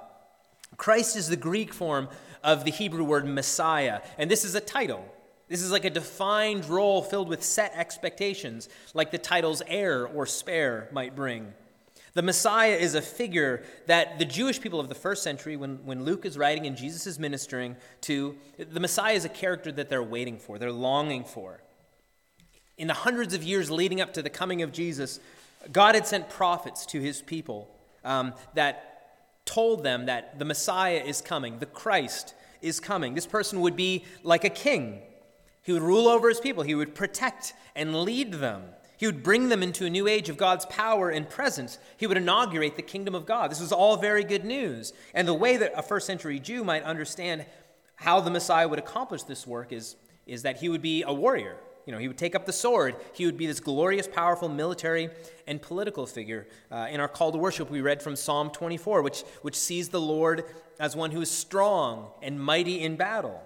Christ 0.76 1.16
is 1.16 1.28
the 1.28 1.36
Greek 1.36 1.72
form 1.72 2.08
of 2.42 2.64
the 2.64 2.70
Hebrew 2.70 3.04
word 3.04 3.26
Messiah, 3.26 4.00
and 4.18 4.30
this 4.30 4.44
is 4.44 4.54
a 4.54 4.60
title. 4.60 5.04
This 5.48 5.62
is 5.62 5.70
like 5.72 5.84
a 5.84 5.90
defined 5.90 6.68
role 6.68 7.02
filled 7.02 7.28
with 7.28 7.42
set 7.42 7.72
expectations, 7.74 8.68
like 8.94 9.10
the 9.10 9.18
titles 9.18 9.62
heir 9.66 10.06
or 10.06 10.26
spare 10.26 10.88
might 10.92 11.14
bring. 11.14 11.52
The 12.14 12.22
Messiah 12.22 12.76
is 12.76 12.94
a 12.94 13.02
figure 13.02 13.64
that 13.86 14.20
the 14.20 14.24
Jewish 14.24 14.60
people 14.60 14.78
of 14.78 14.88
the 14.88 14.94
first 14.94 15.24
century, 15.24 15.56
when, 15.56 15.84
when 15.84 16.04
Luke 16.04 16.24
is 16.24 16.38
writing 16.38 16.66
and 16.66 16.76
Jesus 16.76 17.08
is 17.08 17.18
ministering 17.18 17.74
to, 18.02 18.36
the 18.56 18.78
Messiah 18.78 19.14
is 19.14 19.24
a 19.24 19.28
character 19.28 19.72
that 19.72 19.88
they're 19.88 20.02
waiting 20.02 20.38
for, 20.38 20.58
they're 20.58 20.70
longing 20.70 21.24
for. 21.24 21.60
In 22.78 22.86
the 22.86 22.94
hundreds 22.94 23.34
of 23.34 23.42
years 23.42 23.68
leading 23.68 24.00
up 24.00 24.14
to 24.14 24.22
the 24.22 24.30
coming 24.30 24.62
of 24.62 24.70
Jesus, 24.72 25.18
God 25.72 25.96
had 25.96 26.06
sent 26.06 26.30
prophets 26.30 26.86
to 26.86 27.00
his 27.00 27.20
people 27.20 27.68
um, 28.04 28.34
that 28.54 28.94
told 29.44 29.82
them 29.82 30.06
that 30.06 30.38
the 30.38 30.44
Messiah 30.44 31.02
is 31.04 31.20
coming, 31.20 31.58
the 31.58 31.66
Christ 31.66 32.34
is 32.62 32.78
coming. 32.78 33.14
This 33.14 33.26
person 33.26 33.60
would 33.60 33.76
be 33.76 34.04
like 34.22 34.44
a 34.44 34.50
king. 34.50 35.02
He 35.62 35.72
would 35.72 35.82
rule 35.82 36.06
over 36.06 36.28
his 36.28 36.40
people, 36.40 36.62
he 36.62 36.76
would 36.76 36.94
protect 36.94 37.54
and 37.74 38.02
lead 38.02 38.34
them. 38.34 38.62
He 38.96 39.06
would 39.06 39.22
bring 39.22 39.48
them 39.48 39.62
into 39.62 39.86
a 39.86 39.90
new 39.90 40.06
age 40.06 40.28
of 40.28 40.36
God's 40.36 40.66
power 40.66 41.10
and 41.10 41.28
presence. 41.28 41.78
He 41.96 42.06
would 42.06 42.16
inaugurate 42.16 42.76
the 42.76 42.82
kingdom 42.82 43.14
of 43.14 43.26
God. 43.26 43.50
This 43.50 43.60
was 43.60 43.72
all 43.72 43.96
very 43.96 44.24
good 44.24 44.44
news. 44.44 44.92
And 45.12 45.26
the 45.26 45.34
way 45.34 45.56
that 45.56 45.72
a 45.76 45.82
first 45.82 46.06
century 46.06 46.38
Jew 46.38 46.64
might 46.64 46.84
understand 46.84 47.44
how 47.96 48.20
the 48.20 48.30
Messiah 48.30 48.68
would 48.68 48.78
accomplish 48.78 49.24
this 49.24 49.46
work 49.46 49.72
is, 49.72 49.96
is 50.26 50.42
that 50.42 50.58
he 50.58 50.68
would 50.68 50.82
be 50.82 51.02
a 51.02 51.12
warrior. 51.12 51.56
You 51.86 51.92
know, 51.92 51.98
he 51.98 52.08
would 52.08 52.18
take 52.18 52.34
up 52.34 52.46
the 52.46 52.52
sword. 52.52 52.96
He 53.12 53.26
would 53.26 53.36
be 53.36 53.46
this 53.46 53.60
glorious, 53.60 54.08
powerful 54.08 54.48
military 54.48 55.10
and 55.46 55.60
political 55.60 56.06
figure. 56.06 56.46
Uh, 56.70 56.86
in 56.90 57.00
our 57.00 57.08
call 57.08 57.30
to 57.32 57.38
worship, 57.38 57.70
we 57.70 57.80
read 57.80 58.02
from 58.02 58.16
Psalm 58.16 58.50
24, 58.50 59.02
which, 59.02 59.22
which 59.42 59.56
sees 59.56 59.90
the 59.90 60.00
Lord 60.00 60.44
as 60.80 60.96
one 60.96 61.10
who 61.10 61.20
is 61.20 61.30
strong 61.30 62.08
and 62.22 62.40
mighty 62.40 62.80
in 62.80 62.96
battle. 62.96 63.42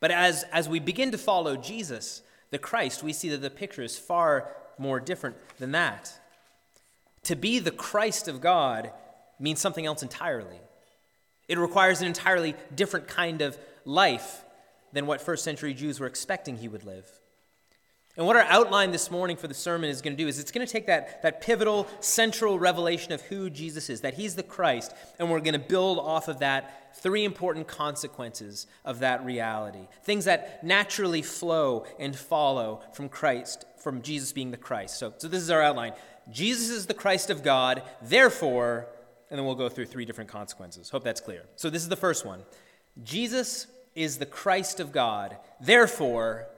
But 0.00 0.10
as, 0.10 0.44
as 0.52 0.68
we 0.68 0.80
begin 0.80 1.12
to 1.12 1.18
follow 1.18 1.56
Jesus, 1.56 2.22
the 2.56 2.62
Christ, 2.62 3.02
we 3.02 3.12
see 3.12 3.28
that 3.28 3.42
the 3.42 3.50
picture 3.50 3.82
is 3.82 3.98
far 3.98 4.48
more 4.78 4.98
different 4.98 5.36
than 5.58 5.72
that. 5.72 6.18
To 7.24 7.36
be 7.36 7.58
the 7.58 7.70
Christ 7.70 8.28
of 8.28 8.40
God 8.40 8.92
means 9.38 9.60
something 9.60 9.84
else 9.84 10.02
entirely. 10.02 10.58
It 11.48 11.58
requires 11.58 12.00
an 12.00 12.06
entirely 12.06 12.54
different 12.74 13.08
kind 13.08 13.42
of 13.42 13.58
life 13.84 14.42
than 14.94 15.06
what 15.06 15.20
first 15.20 15.44
century 15.44 15.74
Jews 15.74 16.00
were 16.00 16.06
expecting 16.06 16.56
he 16.56 16.66
would 16.66 16.82
live. 16.84 17.06
And 18.16 18.26
what 18.26 18.34
our 18.34 18.42
outline 18.42 18.92
this 18.92 19.10
morning 19.10 19.36
for 19.36 19.46
the 19.46 19.54
sermon 19.54 19.90
is 19.90 20.00
going 20.00 20.16
to 20.16 20.22
do 20.22 20.26
is 20.26 20.38
it's 20.38 20.50
going 20.50 20.66
to 20.66 20.72
take 20.72 20.86
that, 20.86 21.22
that 21.22 21.42
pivotal, 21.42 21.86
central 22.00 22.58
revelation 22.58 23.12
of 23.12 23.20
who 23.22 23.50
Jesus 23.50 23.90
is, 23.90 24.00
that 24.00 24.14
he's 24.14 24.34
the 24.34 24.42
Christ, 24.42 24.94
and 25.18 25.30
we're 25.30 25.40
going 25.40 25.52
to 25.52 25.58
build 25.58 25.98
off 25.98 26.28
of 26.28 26.38
that 26.38 26.96
three 26.96 27.24
important 27.24 27.68
consequences 27.68 28.66
of 28.86 29.00
that 29.00 29.22
reality. 29.24 29.86
Things 30.04 30.24
that 30.24 30.64
naturally 30.64 31.20
flow 31.20 31.84
and 31.98 32.16
follow 32.16 32.80
from 32.94 33.10
Christ, 33.10 33.66
from 33.82 34.00
Jesus 34.00 34.32
being 34.32 34.50
the 34.50 34.56
Christ. 34.56 34.98
So, 34.98 35.12
so 35.18 35.28
this 35.28 35.42
is 35.42 35.50
our 35.50 35.60
outline. 35.60 35.92
Jesus 36.30 36.70
is 36.70 36.86
the 36.86 36.94
Christ 36.94 37.28
of 37.28 37.42
God, 37.42 37.82
therefore, 38.00 38.86
and 39.30 39.38
then 39.38 39.44
we'll 39.44 39.56
go 39.56 39.68
through 39.68 39.86
three 39.86 40.06
different 40.06 40.30
consequences. 40.30 40.88
Hope 40.88 41.04
that's 41.04 41.20
clear. 41.20 41.42
So 41.56 41.68
this 41.68 41.82
is 41.82 41.90
the 41.90 41.96
first 41.96 42.24
one 42.24 42.44
Jesus 43.02 43.66
is 43.94 44.16
the 44.16 44.26
Christ 44.26 44.80
of 44.80 44.90
God, 44.90 45.36
therefore, 45.60 46.48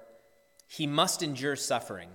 he 0.69 0.87
must 0.87 1.23
endure 1.23 1.57
suffering. 1.57 2.11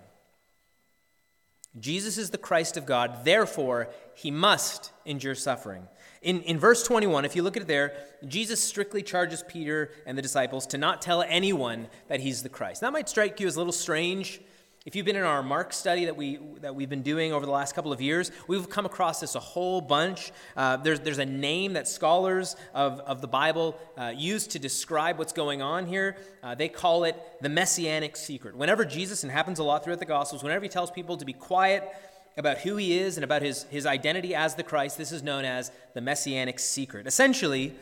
Jesus 1.79 2.19
is 2.19 2.29
the 2.29 2.37
Christ 2.37 2.77
of 2.77 2.85
God, 2.85 3.25
therefore, 3.25 3.89
he 4.13 4.29
must 4.29 4.91
endure 5.05 5.33
suffering. 5.33 5.87
In, 6.21 6.41
in 6.41 6.59
verse 6.59 6.83
21, 6.83 7.25
if 7.25 7.35
you 7.35 7.41
look 7.41 7.57
at 7.57 7.63
it 7.63 7.67
there, 7.67 7.95
Jesus 8.27 8.61
strictly 8.61 9.01
charges 9.01 9.43
Peter 9.47 9.91
and 10.05 10.15
the 10.15 10.21
disciples 10.21 10.67
to 10.67 10.77
not 10.77 11.01
tell 11.01 11.23
anyone 11.23 11.87
that 12.07 12.19
he's 12.19 12.43
the 12.43 12.49
Christ. 12.49 12.81
That 12.81 12.93
might 12.93 13.09
strike 13.09 13.39
you 13.39 13.47
as 13.47 13.55
a 13.55 13.59
little 13.59 13.73
strange. 13.73 14.39
If 14.85 14.97
you've 14.97 15.05
been 15.05 15.15
in 15.15 15.23
our 15.23 15.41
Mark 15.41 15.71
study 15.71 16.03
that, 16.05 16.17
we, 16.17 16.39
that 16.59 16.75
we've 16.75 16.89
been 16.89 17.03
doing 17.03 17.31
over 17.31 17.45
the 17.45 17.51
last 17.53 17.73
couple 17.73 17.93
of 17.93 18.01
years, 18.01 18.31
we've 18.49 18.69
come 18.69 18.85
across 18.85 19.21
this 19.21 19.33
a 19.33 19.39
whole 19.39 19.79
bunch. 19.79 20.33
Uh, 20.57 20.75
there's, 20.75 20.99
there's 20.99 21.19
a 21.19 21.25
name 21.25 21.71
that 21.73 21.87
scholars 21.87 22.57
of, 22.73 22.99
of 22.99 23.21
the 23.21 23.27
Bible 23.27 23.79
uh, 23.97 24.11
use 24.13 24.45
to 24.47 24.59
describe 24.59 25.17
what's 25.17 25.31
going 25.31 25.61
on 25.61 25.85
here. 25.85 26.17
Uh, 26.43 26.53
they 26.53 26.67
call 26.67 27.05
it 27.05 27.15
the 27.39 27.47
messianic 27.47 28.17
secret. 28.17 28.57
Whenever 28.57 28.83
Jesus, 28.83 29.23
and 29.23 29.31
happens 29.31 29.57
a 29.59 29.63
lot 29.63 29.85
throughout 29.85 29.99
the 29.99 30.05
Gospels, 30.05 30.43
whenever 30.43 30.63
he 30.63 30.69
tells 30.69 30.91
people 30.91 31.15
to 31.15 31.23
be 31.23 31.31
quiet 31.31 31.89
about 32.35 32.57
who 32.57 32.75
he 32.75 32.97
is 32.99 33.15
and 33.15 33.23
about 33.23 33.41
his, 33.41 33.63
his 33.69 33.85
identity 33.85 34.35
as 34.35 34.55
the 34.55 34.63
Christ, 34.63 34.97
this 34.97 35.13
is 35.13 35.23
known 35.23 35.45
as 35.45 35.71
the 35.93 36.01
messianic 36.01 36.59
secret. 36.59 37.07
Essentially, 37.07 37.73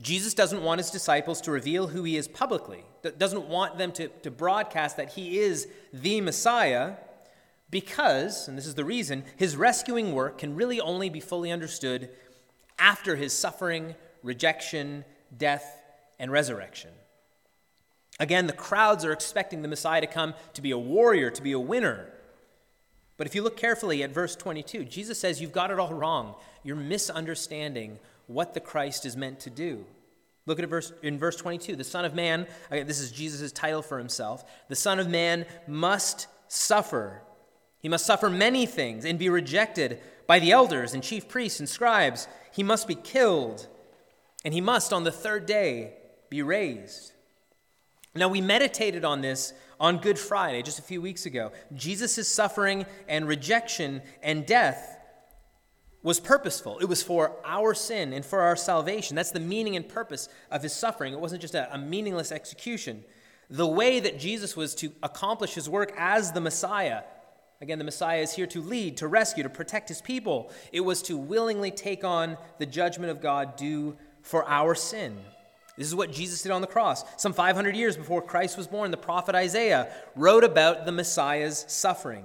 Jesus 0.00 0.34
doesn't 0.34 0.62
want 0.62 0.78
his 0.78 0.90
disciples 0.90 1.40
to 1.42 1.50
reveal 1.50 1.88
who 1.88 2.04
he 2.04 2.16
is 2.16 2.28
publicly, 2.28 2.84
doesn't 3.18 3.48
want 3.48 3.78
them 3.78 3.90
to, 3.92 4.08
to 4.08 4.30
broadcast 4.30 4.96
that 4.96 5.10
he 5.10 5.38
is 5.38 5.66
the 5.92 6.20
Messiah 6.20 6.94
because, 7.70 8.48
and 8.48 8.56
this 8.56 8.66
is 8.66 8.76
the 8.76 8.84
reason, 8.84 9.24
his 9.36 9.56
rescuing 9.56 10.14
work 10.14 10.38
can 10.38 10.54
really 10.54 10.80
only 10.80 11.10
be 11.10 11.20
fully 11.20 11.50
understood 11.50 12.08
after 12.78 13.16
his 13.16 13.32
suffering, 13.32 13.94
rejection, 14.22 15.04
death, 15.36 15.82
and 16.18 16.32
resurrection. 16.32 16.90
Again, 18.20 18.46
the 18.46 18.52
crowds 18.52 19.04
are 19.04 19.12
expecting 19.12 19.62
the 19.62 19.68
Messiah 19.68 20.00
to 20.00 20.06
come 20.06 20.34
to 20.54 20.62
be 20.62 20.70
a 20.70 20.78
warrior, 20.78 21.30
to 21.30 21.42
be 21.42 21.52
a 21.52 21.60
winner. 21.60 22.08
But 23.16 23.26
if 23.26 23.34
you 23.34 23.42
look 23.42 23.56
carefully 23.56 24.02
at 24.02 24.10
verse 24.10 24.34
22, 24.34 24.84
Jesus 24.84 25.18
says, 25.18 25.40
You've 25.40 25.52
got 25.52 25.70
it 25.70 25.78
all 25.78 25.92
wrong. 25.92 26.34
You're 26.64 26.76
misunderstanding 26.76 27.98
what 28.28 28.54
the 28.54 28.60
Christ 28.60 29.04
is 29.04 29.16
meant 29.16 29.40
to 29.40 29.50
do. 29.50 29.84
Look 30.46 30.60
at 30.60 30.68
verse, 30.68 30.92
in 31.02 31.18
verse 31.18 31.36
22. 31.36 31.76
The 31.76 31.84
Son 31.84 32.04
of 32.04 32.14
Man, 32.14 32.46
okay, 32.68 32.82
this 32.82 33.00
is 33.00 33.10
Jesus' 33.10 33.52
title 33.52 33.82
for 33.82 33.98
himself. 33.98 34.44
The 34.68 34.76
Son 34.76 34.98
of 34.98 35.08
Man 35.08 35.44
must 35.66 36.28
suffer. 36.46 37.22
He 37.80 37.88
must 37.88 38.06
suffer 38.06 38.30
many 38.30 38.64
things 38.64 39.04
and 39.04 39.18
be 39.18 39.28
rejected 39.28 40.00
by 40.26 40.38
the 40.38 40.52
elders 40.52 40.94
and 40.94 41.02
chief 41.02 41.28
priests 41.28 41.58
and 41.58 41.68
scribes. 41.68 42.28
He 42.52 42.62
must 42.62 42.86
be 42.86 42.94
killed, 42.94 43.66
and 44.44 44.54
he 44.54 44.60
must 44.60 44.92
on 44.92 45.04
the 45.04 45.12
third 45.12 45.44
day 45.44 45.94
be 46.30 46.42
raised. 46.42 47.12
Now, 48.14 48.28
we 48.28 48.40
meditated 48.40 49.04
on 49.04 49.20
this 49.20 49.52
on 49.78 49.98
Good 49.98 50.18
Friday 50.18 50.62
just 50.62 50.78
a 50.78 50.82
few 50.82 51.00
weeks 51.00 51.26
ago. 51.26 51.52
Jesus' 51.74 52.26
suffering 52.26 52.84
and 53.06 53.28
rejection 53.28 54.02
and 54.22 54.46
death 54.46 54.97
was 56.08 56.20
purposeful. 56.20 56.78
It 56.78 56.86
was 56.86 57.02
for 57.02 57.36
our 57.44 57.74
sin 57.74 58.14
and 58.14 58.24
for 58.24 58.40
our 58.40 58.56
salvation. 58.56 59.14
That's 59.14 59.30
the 59.30 59.40
meaning 59.40 59.76
and 59.76 59.86
purpose 59.86 60.30
of 60.50 60.62
his 60.62 60.72
suffering. 60.72 61.12
It 61.12 61.20
wasn't 61.20 61.42
just 61.42 61.54
a, 61.54 61.70
a, 61.72 61.76
meaningless 61.76 62.32
execution. 62.32 63.04
The 63.50 63.66
way 63.66 64.00
that 64.00 64.18
Jesus 64.18 64.56
was 64.56 64.74
to 64.76 64.90
accomplish 65.02 65.52
his 65.52 65.68
work 65.68 65.92
as 65.98 66.32
the 66.32 66.40
Messiah, 66.40 67.02
again, 67.60 67.76
the 67.76 67.84
Messiah 67.84 68.22
is 68.22 68.32
here 68.32 68.46
to 68.46 68.62
lead, 68.62 68.96
to 68.96 69.06
rescue, 69.06 69.42
to 69.42 69.50
protect 69.50 69.90
his 69.90 70.00
people. 70.00 70.50
It 70.72 70.80
was 70.80 71.02
to 71.02 71.18
willingly 71.18 71.70
take 71.70 72.04
on 72.04 72.38
the 72.56 72.64
judgment 72.64 73.10
of 73.10 73.20
God 73.20 73.56
due 73.56 73.94
for 74.22 74.48
our 74.48 74.74
sin. 74.74 75.18
This 75.76 75.88
is 75.88 75.94
what 75.94 76.10
Jesus 76.10 76.40
did 76.40 76.52
on 76.52 76.62
the 76.62 76.66
cross. 76.66 77.04
Some 77.20 77.34
500 77.34 77.76
years 77.76 77.98
before 77.98 78.22
Christ 78.22 78.56
was 78.56 78.66
born, 78.66 78.90
the 78.90 78.96
prophet 78.96 79.34
Isaiah 79.34 79.92
wrote 80.16 80.42
about 80.42 80.86
the 80.86 80.92
Messiah's 80.92 81.66
suffering. 81.68 82.24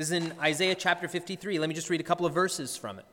This 0.00 0.12
is 0.12 0.12
in 0.12 0.32
Isaiah 0.40 0.74
chapter 0.74 1.08
53. 1.08 1.58
Let 1.58 1.68
me 1.68 1.74
just 1.74 1.90
read 1.90 2.00
a 2.00 2.04
couple 2.04 2.24
of 2.24 2.32
verses 2.32 2.74
from 2.74 2.98
it. 2.98 3.04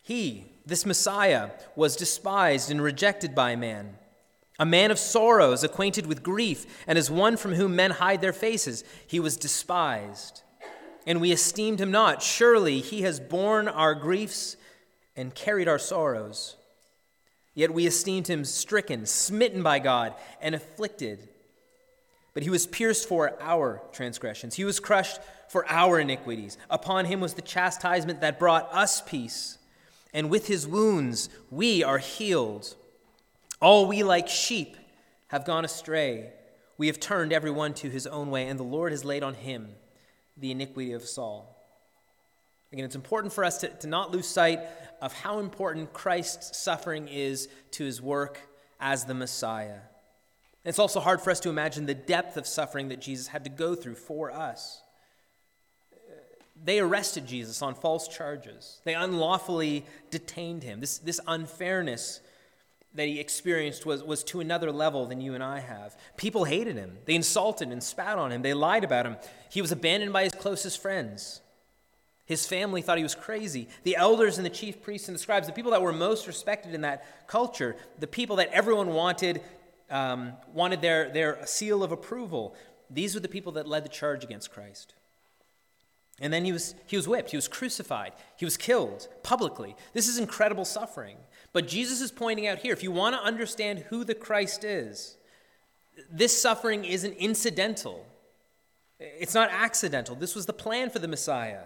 He, 0.00 0.46
this 0.64 0.86
Messiah, 0.86 1.50
was 1.74 1.96
despised 1.96 2.70
and 2.70 2.80
rejected 2.80 3.34
by 3.34 3.56
man, 3.56 3.96
a 4.60 4.64
man 4.64 4.92
of 4.92 4.98
sorrows, 5.00 5.64
acquainted 5.64 6.06
with 6.06 6.22
grief, 6.22 6.84
and 6.86 6.96
as 6.96 7.10
one 7.10 7.36
from 7.36 7.54
whom 7.54 7.74
men 7.74 7.90
hide 7.90 8.20
their 8.20 8.32
faces. 8.32 8.84
He 9.08 9.18
was 9.18 9.36
despised, 9.36 10.42
and 11.04 11.20
we 11.20 11.32
esteemed 11.32 11.80
him 11.80 11.90
not. 11.90 12.22
Surely 12.22 12.78
he 12.78 13.02
has 13.02 13.18
borne 13.18 13.66
our 13.66 13.96
griefs 13.96 14.56
and 15.16 15.34
carried 15.34 15.66
our 15.66 15.80
sorrows. 15.80 16.54
Yet 17.54 17.74
we 17.74 17.88
esteemed 17.88 18.28
him 18.28 18.44
stricken, 18.44 19.04
smitten 19.04 19.64
by 19.64 19.80
God, 19.80 20.14
and 20.40 20.54
afflicted. 20.54 21.28
But 22.34 22.44
he 22.44 22.50
was 22.50 22.68
pierced 22.68 23.08
for 23.08 23.36
our 23.40 23.82
transgressions, 23.90 24.54
he 24.54 24.64
was 24.64 24.78
crushed 24.78 25.18
for 25.50 25.68
our 25.68 25.98
iniquities. 25.98 26.56
Upon 26.70 27.06
him 27.06 27.18
was 27.18 27.34
the 27.34 27.42
chastisement 27.42 28.20
that 28.20 28.38
brought 28.38 28.72
us 28.72 29.00
peace, 29.00 29.58
and 30.14 30.30
with 30.30 30.46
his 30.46 30.64
wounds 30.64 31.28
we 31.50 31.82
are 31.82 31.98
healed. 31.98 32.76
All 33.60 33.88
we 33.88 34.04
like 34.04 34.28
sheep 34.28 34.76
have 35.26 35.44
gone 35.44 35.64
astray. 35.64 36.30
We 36.78 36.86
have 36.86 37.00
turned 37.00 37.32
everyone 37.32 37.74
to 37.74 37.90
his 37.90 38.06
own 38.06 38.30
way, 38.30 38.46
and 38.46 38.60
the 38.60 38.64
Lord 38.64 38.92
has 38.92 39.04
laid 39.04 39.24
on 39.24 39.34
him 39.34 39.70
the 40.36 40.52
iniquity 40.52 40.92
of 40.92 41.02
us 41.02 41.18
all. 41.18 41.56
Again, 42.72 42.84
it's 42.84 42.94
important 42.94 43.32
for 43.32 43.44
us 43.44 43.58
to, 43.58 43.70
to 43.70 43.88
not 43.88 44.12
lose 44.12 44.28
sight 44.28 44.60
of 45.02 45.12
how 45.12 45.40
important 45.40 45.92
Christ's 45.92 46.56
suffering 46.56 47.08
is 47.08 47.48
to 47.72 47.84
his 47.84 48.00
work 48.00 48.38
as 48.78 49.04
the 49.04 49.14
Messiah. 49.14 49.80
It's 50.64 50.78
also 50.78 51.00
hard 51.00 51.20
for 51.20 51.32
us 51.32 51.40
to 51.40 51.48
imagine 51.48 51.86
the 51.86 51.94
depth 51.94 52.36
of 52.36 52.46
suffering 52.46 52.90
that 52.90 53.00
Jesus 53.00 53.26
had 53.26 53.42
to 53.42 53.50
go 53.50 53.74
through 53.74 53.96
for 53.96 54.30
us. 54.30 54.82
They 56.62 56.78
arrested 56.78 57.26
Jesus 57.26 57.62
on 57.62 57.74
false 57.74 58.06
charges. 58.08 58.80
They 58.84 58.94
unlawfully 58.94 59.84
detained 60.10 60.62
him. 60.62 60.80
This, 60.80 60.98
this 60.98 61.20
unfairness 61.26 62.20
that 62.94 63.06
he 63.06 63.20
experienced 63.20 63.86
was, 63.86 64.02
was 64.02 64.24
to 64.24 64.40
another 64.40 64.72
level 64.72 65.06
than 65.06 65.20
you 65.20 65.34
and 65.34 65.42
I 65.42 65.60
have. 65.60 65.96
People 66.16 66.44
hated 66.44 66.76
him. 66.76 66.98
They 67.06 67.14
insulted 67.14 67.68
and 67.68 67.82
spat 67.82 68.18
on 68.18 68.32
him. 68.32 68.42
They 68.42 68.52
lied 68.52 68.84
about 68.84 69.06
him. 69.06 69.16
He 69.50 69.62
was 69.62 69.72
abandoned 69.72 70.12
by 70.12 70.24
his 70.24 70.32
closest 70.32 70.82
friends. 70.82 71.40
His 72.26 72.46
family 72.46 72.82
thought 72.82 72.96
he 72.96 73.02
was 73.02 73.14
crazy. 73.14 73.68
The 73.84 73.96
elders 73.96 74.36
and 74.38 74.44
the 74.44 74.50
chief 74.50 74.82
priests 74.82 75.08
and 75.08 75.14
the 75.14 75.20
scribes, 75.20 75.46
the 75.46 75.52
people 75.52 75.70
that 75.72 75.82
were 75.82 75.92
most 75.92 76.26
respected 76.26 76.74
in 76.74 76.82
that 76.82 77.26
culture, 77.26 77.76
the 77.98 78.06
people 78.06 78.36
that 78.36 78.50
everyone 78.52 78.88
wanted 78.88 79.40
um, 79.90 80.34
wanted 80.52 80.80
their, 80.80 81.10
their 81.10 81.44
seal 81.46 81.82
of 81.82 81.92
approval. 81.92 82.54
These 82.88 83.14
were 83.14 83.20
the 83.20 83.28
people 83.28 83.52
that 83.52 83.66
led 83.66 83.84
the 83.84 83.88
charge 83.88 84.24
against 84.24 84.52
Christ. 84.52 84.94
And 86.20 86.32
then 86.32 86.44
he 86.44 86.52
was, 86.52 86.74
he 86.86 86.96
was 86.96 87.08
whipped, 87.08 87.30
he 87.30 87.36
was 87.36 87.48
crucified, 87.48 88.12
he 88.36 88.44
was 88.44 88.56
killed 88.56 89.08
publicly. 89.22 89.74
This 89.94 90.06
is 90.06 90.18
incredible 90.18 90.66
suffering. 90.66 91.16
But 91.52 91.66
Jesus 91.66 92.00
is 92.00 92.12
pointing 92.12 92.46
out 92.46 92.58
here 92.58 92.72
if 92.72 92.82
you 92.82 92.92
want 92.92 93.16
to 93.16 93.22
understand 93.22 93.80
who 93.88 94.04
the 94.04 94.14
Christ 94.14 94.62
is, 94.62 95.16
this 96.10 96.40
suffering 96.40 96.84
isn't 96.84 97.14
incidental, 97.14 98.06
it's 98.98 99.34
not 99.34 99.50
accidental. 99.50 100.14
This 100.14 100.34
was 100.34 100.44
the 100.44 100.52
plan 100.52 100.90
for 100.90 100.98
the 100.98 101.08
Messiah. 101.08 101.62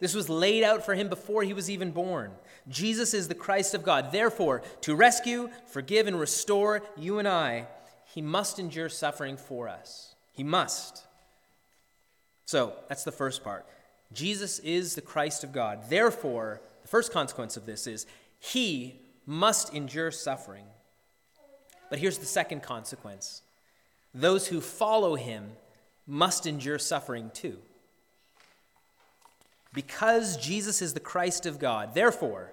This 0.00 0.14
was 0.14 0.30
laid 0.30 0.64
out 0.64 0.84
for 0.84 0.94
him 0.94 1.10
before 1.10 1.42
he 1.42 1.52
was 1.52 1.68
even 1.68 1.90
born. 1.90 2.32
Jesus 2.68 3.12
is 3.12 3.28
the 3.28 3.34
Christ 3.34 3.74
of 3.74 3.82
God. 3.82 4.12
Therefore, 4.12 4.62
to 4.80 4.94
rescue, 4.94 5.50
forgive, 5.66 6.06
and 6.06 6.18
restore 6.18 6.82
you 6.96 7.18
and 7.18 7.28
I, 7.28 7.66
he 8.06 8.22
must 8.22 8.58
endure 8.58 8.88
suffering 8.88 9.36
for 9.36 9.68
us. 9.68 10.14
He 10.32 10.42
must. 10.42 11.04
So, 12.46 12.72
that's 12.88 13.04
the 13.04 13.12
first 13.12 13.44
part. 13.44 13.66
Jesus 14.12 14.58
is 14.60 14.94
the 14.94 15.00
Christ 15.00 15.44
of 15.44 15.52
God. 15.52 15.88
Therefore, 15.88 16.60
the 16.82 16.88
first 16.88 17.12
consequence 17.12 17.56
of 17.56 17.66
this 17.66 17.86
is 17.86 18.06
he 18.38 19.00
must 19.26 19.72
endure 19.74 20.10
suffering. 20.10 20.64
But 21.88 21.98
here's 21.98 22.18
the 22.18 22.26
second 22.26 22.62
consequence 22.62 23.42
those 24.12 24.48
who 24.48 24.60
follow 24.60 25.14
him 25.14 25.52
must 26.06 26.46
endure 26.46 26.78
suffering 26.78 27.30
too 27.32 27.58
because 29.72 30.36
Jesus 30.36 30.82
is 30.82 30.94
the 30.94 31.00
Christ 31.00 31.46
of 31.46 31.58
God. 31.58 31.94
Therefore, 31.94 32.50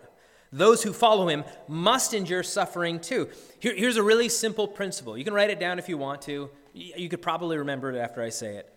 those 0.51 0.83
who 0.83 0.93
follow 0.93 1.27
him 1.27 1.43
must 1.67 2.13
endure 2.13 2.43
suffering 2.43 2.99
too. 2.99 3.29
Here, 3.59 3.75
here's 3.75 3.97
a 3.97 4.03
really 4.03 4.29
simple 4.29 4.67
principle. 4.67 5.17
You 5.17 5.23
can 5.23 5.33
write 5.33 5.49
it 5.49 5.59
down 5.59 5.79
if 5.79 5.89
you 5.89 5.97
want 5.97 6.21
to. 6.23 6.49
You 6.73 7.09
could 7.09 7.21
probably 7.21 7.57
remember 7.57 7.91
it 7.91 7.97
after 7.97 8.21
I 8.21 8.29
say 8.29 8.57
it. 8.57 8.71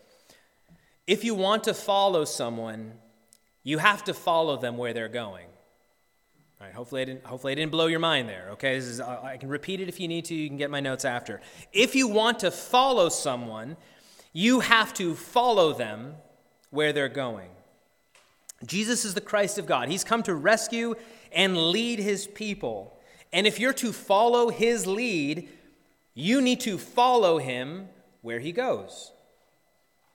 If 1.11 1.25
you 1.25 1.35
want 1.35 1.65
to 1.65 1.75
follow 1.75 2.25
someone, 2.25 2.93
you 3.65 3.79
have 3.79 4.05
to 4.05 4.15
follow 4.15 4.57
them 4.57 4.77
where 4.77 4.93
they're 4.93 5.09
going. 5.09 5.47
All 6.61 6.69
right, 6.69 6.73
hopefully 6.73 7.03
I 7.03 7.05
didn't, 7.05 7.27
hopefully 7.27 7.51
I 7.51 7.57
didn't 7.57 7.73
blow 7.73 7.89
your 7.89 7.99
mind 7.99 8.29
there, 8.29 8.51
okay? 8.53 8.77
This 8.77 8.85
is, 8.85 9.01
I 9.01 9.37
can 9.37 9.49
repeat 9.49 9.81
it 9.81 9.89
if 9.89 9.99
you 9.99 10.07
need 10.07 10.27
to. 10.27 10.37
You 10.37 10.47
can 10.47 10.57
get 10.57 10.71
my 10.71 10.79
notes 10.79 11.05
after. 11.05 11.41
If 11.73 11.97
you 11.97 12.07
want 12.07 12.39
to 12.39 12.53
follow 12.53 13.09
someone, 13.09 13.77
you 14.33 14.61
have 14.61 14.95
to 14.95 15.17
follow 15.17 15.73
them 15.73 16.15
where 16.71 16.93
they're 16.93 17.09
going. 17.09 17.51
Jesus 18.65 19.05
is 19.05 19.15
the 19.15 19.21
Christ 19.21 19.59
of 19.59 19.67
God. 19.67 19.89
He's 19.89 20.05
come 20.05 20.23
to 20.23 20.35
rescue 20.37 20.95
and 21.33 21.73
lead 21.73 21.99
his 21.99 22.29
people. 22.29 22.97
And 23.33 23.49
if 23.49 23.59
you're 23.59 23.73
to 23.73 23.93
follow 23.93 24.49
his 24.49 24.87
lead, 24.87 25.49
you 26.15 26.41
need 26.41 26.61
to 26.61 26.79
follow 26.79 27.39
him 27.39 27.89
where 28.23 28.39
he 28.39 28.53
goes. 28.53 29.11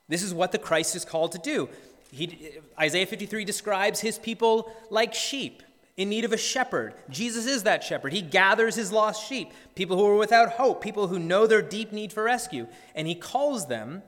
This 0.08 0.22
is 0.22 0.32
what 0.32 0.52
the 0.52 0.58
Christ 0.58 0.94
is 0.96 1.04
called 1.04 1.32
to 1.32 1.38
do. 1.38 1.68
He, 2.12 2.52
Isaiah 2.78 3.06
53 3.06 3.44
describes 3.44 4.00
his 4.00 4.18
people 4.18 4.72
like 4.90 5.14
sheep 5.14 5.62
in 5.96 6.08
need 6.08 6.24
of 6.24 6.32
a 6.32 6.36
shepherd. 6.36 6.94
Jesus 7.08 7.46
is 7.46 7.62
that 7.64 7.82
shepherd. 7.82 8.12
He 8.12 8.22
gathers 8.22 8.74
his 8.74 8.92
lost 8.92 9.26
sheep, 9.28 9.50
people 9.74 9.96
who 9.96 10.06
are 10.06 10.16
without 10.16 10.52
hope, 10.52 10.82
people 10.82 11.08
who 11.08 11.18
know 11.18 11.46
their 11.46 11.62
deep 11.62 11.92
need 11.92 12.12
for 12.12 12.22
rescue, 12.22 12.66
and 12.94 13.08
he 13.08 13.14
calls 13.14 13.66
them 13.66 14.02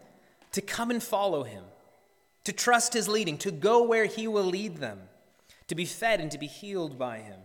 to 0.52 0.60
come 0.60 0.90
and 0.90 1.02
follow 1.02 1.42
him, 1.44 1.64
to 2.44 2.52
trust 2.52 2.94
his 2.94 3.08
leading, 3.08 3.38
to 3.38 3.50
go 3.50 3.82
where 3.82 4.04
he 4.04 4.28
will 4.28 4.44
lead 4.44 4.78
them, 4.78 5.00
to 5.66 5.74
be 5.74 5.84
fed 5.84 6.20
and 6.20 6.30
to 6.30 6.38
be 6.38 6.46
healed 6.46 6.98
by 6.98 7.18
him. 7.18 7.40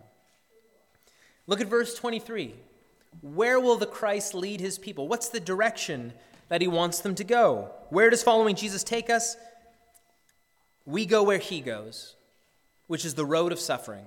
Look 1.48 1.60
at 1.60 1.68
verse 1.68 1.96
23. 1.96 2.54
Where 3.22 3.60
will 3.60 3.78
the 3.78 3.86
Christ 3.86 4.34
lead 4.34 4.60
his 4.60 4.78
people? 4.78 5.08
What's 5.08 5.30
the 5.30 5.40
direction 5.40 6.14
that 6.50 6.62
he 6.62 6.68
wants 6.68 7.00
them 7.00 7.16
to 7.16 7.24
go? 7.24 7.72
Where 7.90 8.10
does 8.10 8.24
following 8.24 8.56
Jesus 8.56 8.84
take 8.84 9.10
us? 9.10 9.38
We 10.86 11.06
go 11.06 11.24
where 11.24 11.38
he 11.38 11.62
goes, 11.62 12.16
which 12.88 13.06
is 13.06 13.14
the 13.14 13.26
road 13.26 13.52
of 13.52 13.60
suffering. 13.60 14.06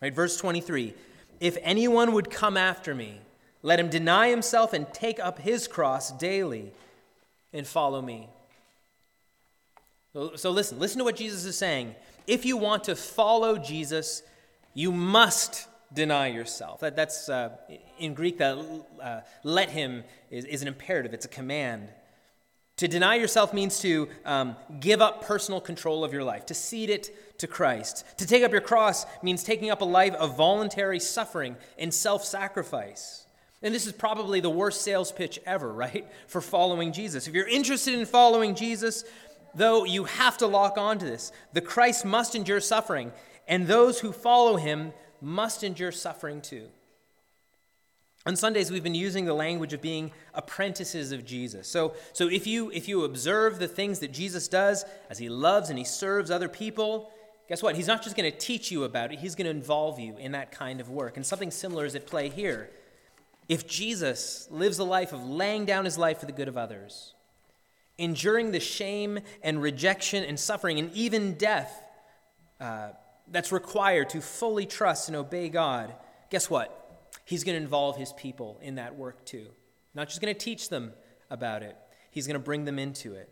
Right, 0.00 0.14
verse 0.14 0.36
23. 0.36 0.94
If 1.40 1.56
anyone 1.62 2.12
would 2.12 2.30
come 2.30 2.56
after 2.56 2.94
me, 2.94 3.20
let 3.62 3.80
him 3.80 3.90
deny 3.90 4.28
himself 4.28 4.72
and 4.72 4.92
take 4.92 5.18
up 5.18 5.40
his 5.40 5.66
cross 5.66 6.12
daily 6.12 6.72
and 7.52 7.66
follow 7.66 8.00
me. 8.00 8.28
So, 10.36 10.50
listen, 10.50 10.78
listen 10.78 10.98
to 10.98 11.04
what 11.04 11.16
Jesus 11.16 11.44
is 11.44 11.56
saying. 11.56 11.94
If 12.26 12.44
you 12.44 12.56
want 12.56 12.84
to 12.84 12.96
follow 12.96 13.56
Jesus, 13.56 14.22
you 14.74 14.92
must 14.92 15.66
deny 15.92 16.28
yourself. 16.28 16.80
That, 16.80 16.96
that's 16.96 17.28
uh, 17.28 17.50
in 17.98 18.14
Greek, 18.14 18.38
that 18.38 18.58
uh, 19.02 19.20
let 19.42 19.70
him 19.70 20.04
is, 20.30 20.44
is 20.44 20.62
an 20.62 20.68
imperative, 20.68 21.14
it's 21.14 21.26
a 21.26 21.28
command. 21.28 21.88
To 22.78 22.86
deny 22.86 23.16
yourself 23.16 23.52
means 23.52 23.80
to 23.80 24.08
um, 24.24 24.54
give 24.78 25.02
up 25.02 25.24
personal 25.24 25.60
control 25.60 26.04
of 26.04 26.12
your 26.12 26.22
life, 26.22 26.46
to 26.46 26.54
cede 26.54 26.90
it 26.90 27.38
to 27.38 27.48
Christ. 27.48 28.04
To 28.18 28.26
take 28.26 28.44
up 28.44 28.52
your 28.52 28.60
cross 28.60 29.04
means 29.20 29.42
taking 29.42 29.70
up 29.70 29.80
a 29.80 29.84
life 29.84 30.14
of 30.14 30.36
voluntary 30.36 31.00
suffering 31.00 31.56
and 31.76 31.92
self 31.92 32.24
sacrifice. 32.24 33.26
And 33.62 33.74
this 33.74 33.86
is 33.86 33.92
probably 33.92 34.38
the 34.38 34.50
worst 34.50 34.82
sales 34.82 35.10
pitch 35.10 35.40
ever, 35.44 35.72
right? 35.72 36.06
For 36.28 36.40
following 36.40 36.92
Jesus. 36.92 37.26
If 37.26 37.34
you're 37.34 37.48
interested 37.48 37.94
in 37.94 38.06
following 38.06 38.54
Jesus, 38.54 39.04
though, 39.54 39.84
you 39.84 40.04
have 40.04 40.38
to 40.38 40.46
lock 40.46 40.78
onto 40.78 41.04
this. 41.04 41.32
The 41.54 41.60
Christ 41.60 42.04
must 42.04 42.36
endure 42.36 42.60
suffering, 42.60 43.10
and 43.48 43.66
those 43.66 43.98
who 43.98 44.12
follow 44.12 44.56
him 44.56 44.92
must 45.20 45.64
endure 45.64 45.92
suffering 45.92 46.40
too. 46.40 46.68
On 48.26 48.36
Sundays, 48.36 48.70
we've 48.70 48.82
been 48.82 48.94
using 48.94 49.24
the 49.24 49.34
language 49.34 49.72
of 49.72 49.80
being 49.80 50.10
apprentices 50.34 51.12
of 51.12 51.24
Jesus. 51.24 51.68
So, 51.68 51.94
so 52.12 52.28
if, 52.28 52.46
you, 52.46 52.70
if 52.72 52.88
you 52.88 53.04
observe 53.04 53.58
the 53.58 53.68
things 53.68 54.00
that 54.00 54.12
Jesus 54.12 54.48
does 54.48 54.84
as 55.08 55.18
he 55.18 55.28
loves 55.28 55.70
and 55.70 55.78
he 55.78 55.84
serves 55.84 56.30
other 56.30 56.48
people, 56.48 57.10
guess 57.48 57.62
what? 57.62 57.74
He's 57.74 57.86
not 57.86 58.02
just 58.02 58.16
going 58.16 58.30
to 58.30 58.36
teach 58.36 58.70
you 58.70 58.84
about 58.84 59.12
it, 59.12 59.20
he's 59.20 59.34
going 59.34 59.46
to 59.46 59.50
involve 59.50 59.98
you 59.98 60.16
in 60.18 60.32
that 60.32 60.52
kind 60.52 60.80
of 60.80 60.90
work. 60.90 61.16
And 61.16 61.24
something 61.24 61.50
similar 61.50 61.86
is 61.86 61.94
at 61.94 62.06
play 62.06 62.28
here. 62.28 62.70
If 63.48 63.66
Jesus 63.66 64.46
lives 64.50 64.78
a 64.78 64.84
life 64.84 65.12
of 65.12 65.26
laying 65.26 65.64
down 65.64 65.86
his 65.86 65.96
life 65.96 66.20
for 66.20 66.26
the 66.26 66.32
good 66.32 66.48
of 66.48 66.58
others, 66.58 67.14
enduring 67.96 68.50
the 68.50 68.60
shame 68.60 69.20
and 69.42 69.62
rejection 69.62 70.22
and 70.22 70.38
suffering 70.38 70.78
and 70.78 70.92
even 70.92 71.34
death 71.34 71.82
uh, 72.60 72.90
that's 73.30 73.52
required 73.52 74.10
to 74.10 74.20
fully 74.20 74.66
trust 74.66 75.08
and 75.08 75.16
obey 75.16 75.48
God, 75.48 75.94
guess 76.30 76.48
what? 76.48 76.74
He's 77.24 77.44
going 77.44 77.56
to 77.56 77.62
involve 77.62 77.96
his 77.96 78.12
people 78.12 78.58
in 78.62 78.76
that 78.76 78.96
work 78.96 79.24
too. 79.24 79.48
Not 79.94 80.08
just 80.08 80.20
going 80.20 80.34
to 80.34 80.38
teach 80.38 80.68
them 80.68 80.92
about 81.30 81.62
it, 81.62 81.76
he's 82.10 82.26
going 82.26 82.34
to 82.34 82.44
bring 82.44 82.64
them 82.64 82.78
into 82.78 83.14
it. 83.14 83.28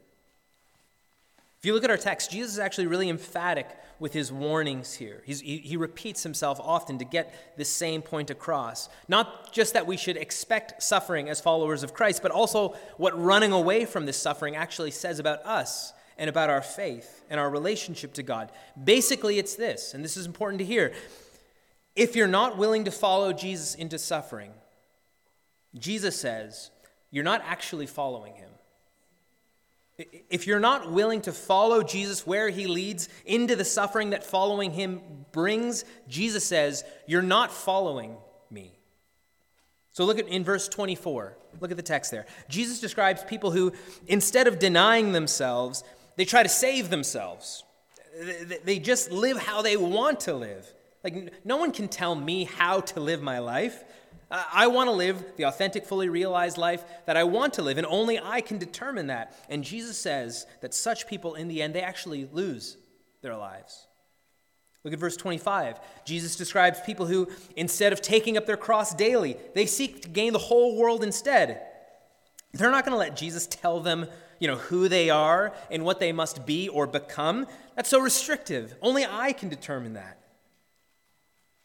If 1.59 1.65
you 1.65 1.73
look 1.73 1.85
at 1.85 1.91
our 1.91 1.97
text, 1.97 2.31
Jesus 2.31 2.53
is 2.53 2.59
actually 2.59 2.87
really 2.87 3.09
emphatic 3.09 3.67
with 3.99 4.13
his 4.13 4.31
warnings 4.31 4.95
here. 4.95 5.23
He, 5.25 5.33
he 5.59 5.77
repeats 5.77 6.23
himself 6.23 6.61
often 6.61 6.99
to 6.99 7.05
get 7.05 7.57
the 7.57 7.65
same 7.65 8.03
point 8.03 8.31
across. 8.31 8.91
Not 9.09 9.53
just 9.53 9.73
that 9.73 9.87
we 9.87 9.97
should 9.97 10.19
expect 10.19 10.83
suffering 10.83 11.31
as 11.31 11.41
followers 11.41 11.83
of 11.83 11.95
Christ, 11.95 12.23
but 12.23 12.31
also 12.31 12.77
what 12.99 13.19
running 13.19 13.53
away 13.53 13.87
from 13.87 14.05
this 14.05 14.19
suffering 14.19 14.55
actually 14.55 14.91
says 14.91 15.19
about 15.19 15.45
us 15.47 15.95
and 16.19 16.31
about 16.31 16.51
our 16.51 16.63
faith 16.63 17.23
and 17.31 17.39
our 17.39 17.51
relationship 17.51 18.15
to 18.15 18.23
God. 18.23 18.51
Basically, 18.83 19.39
it's 19.39 19.55
this, 19.55 19.95
and 19.95 20.05
this 20.05 20.17
is 20.17 20.27
important 20.27 20.59
to 20.61 20.65
hear. 20.65 20.93
If 21.95 22.17
you're 22.17 22.27
not 22.27 22.59
willing 22.59 22.85
to 22.85 22.91
follow 22.91 23.33
Jesus 23.33 23.75
into 23.75 23.99
suffering, 23.99 24.53
Jesus 25.79 26.19
says, 26.19 26.71
you're 27.11 27.25
not 27.25 27.43
actually 27.45 27.87
following 27.87 28.35
him. 28.35 28.51
If 30.29 30.47
you're 30.47 30.61
not 30.61 30.93
willing 30.93 31.23
to 31.23 31.33
follow 31.33 31.83
Jesus 31.83 32.27
where 32.27 32.51
he 32.51 32.67
leads 32.67 33.09
into 33.25 33.57
the 33.57 33.65
suffering 33.65 34.11
that 34.11 34.25
following 34.25 34.73
him 34.73 35.01
brings, 35.33 35.87
Jesus 36.07 36.45
says, 36.45 36.85
you're 37.07 37.23
not 37.23 37.51
following 37.51 38.17
me. 38.51 38.79
So 39.93 40.05
look 40.05 40.19
at 40.19 40.29
in 40.29 40.45
verse 40.45 40.69
24. 40.69 41.39
Look 41.61 41.71
at 41.71 41.79
the 41.79 41.83
text 41.83 42.11
there. 42.11 42.27
Jesus 42.51 42.81
describes 42.81 43.25
people 43.25 43.51
who, 43.51 43.73
instead 44.07 44.47
of 44.47 44.59
denying 44.59 45.13
themselves, 45.13 45.83
they 46.17 46.25
try 46.25 46.43
to 46.43 46.49
save 46.49 46.91
themselves. 46.91 47.63
They 48.65 48.79
just 48.79 49.13
live 49.13 49.39
how 49.39 49.63
they 49.63 49.77
want 49.77 50.21
to 50.21 50.35
live. 50.35 50.67
Like, 51.05 51.45
no 51.45 51.57
one 51.59 51.71
can 51.71 51.89
tell 51.89 52.15
me 52.15 52.45
how 52.45 52.81
to 52.81 53.01
live 53.01 53.23
my 53.23 53.39
life. 53.39 53.85
I 54.31 54.67
want 54.67 54.89
to 54.89 54.93
live 54.93 55.25
the 55.37 55.45
authentic, 55.45 55.87
fully 55.87 56.09
realized 56.09 56.59
life 56.59 56.85
that 57.07 57.17
I 57.17 57.25
want 57.25 57.55
to 57.55 57.63
live, 57.63 57.79
and 57.79 57.87
only 57.87 58.19
I 58.19 58.41
can 58.41 58.59
determine 58.59 59.07
that. 59.07 59.37
And 59.49 59.63
Jesus 59.63 59.97
says 59.99 60.47
that 60.63 60.75
such 60.75 61.07
people, 61.07 61.35
in 61.37 61.47
the 61.47 61.63
end, 61.63 61.75
they 61.75 61.83
actually 61.83 62.29
lose 62.33 62.77
their 63.23 63.37
lives. 63.37 63.87
Look 64.83 64.93
at 64.93 64.99
verse 64.99 65.17
25. 65.17 65.79
Jesus 66.05 66.35
describes 66.35 66.81
people 66.81 67.07
who, 67.07 67.29
instead 67.55 67.93
of 67.93 68.01
taking 68.03 68.37
up 68.37 68.47
their 68.47 68.57
cross 68.57 68.95
daily, 68.95 69.37
they 69.55 69.67
seek 69.67 70.03
to 70.03 70.09
gain 70.09 70.33
the 70.33 70.39
whole 70.39 70.77
world 70.77 71.05
instead. 71.05 71.61
They're 72.53 72.71
not 72.71 72.85
going 72.85 72.95
to 72.95 72.99
let 72.99 73.17
Jesus 73.17 73.47
tell 73.47 73.81
them, 73.81 74.07
you 74.39 74.49
know, 74.49 74.57
who 74.57 74.89
they 74.89 75.11
are 75.11 75.53
and 75.71 75.85
what 75.85 76.01
they 76.01 76.13
must 76.13 76.47
be 76.47 76.69
or 76.69 76.87
become. 76.87 77.47
That's 77.75 77.89
so 77.89 78.01
restrictive. 78.01 78.75
Only 78.83 79.05
I 79.05 79.33
can 79.33 79.49
determine 79.49 79.95
that. 79.95 80.19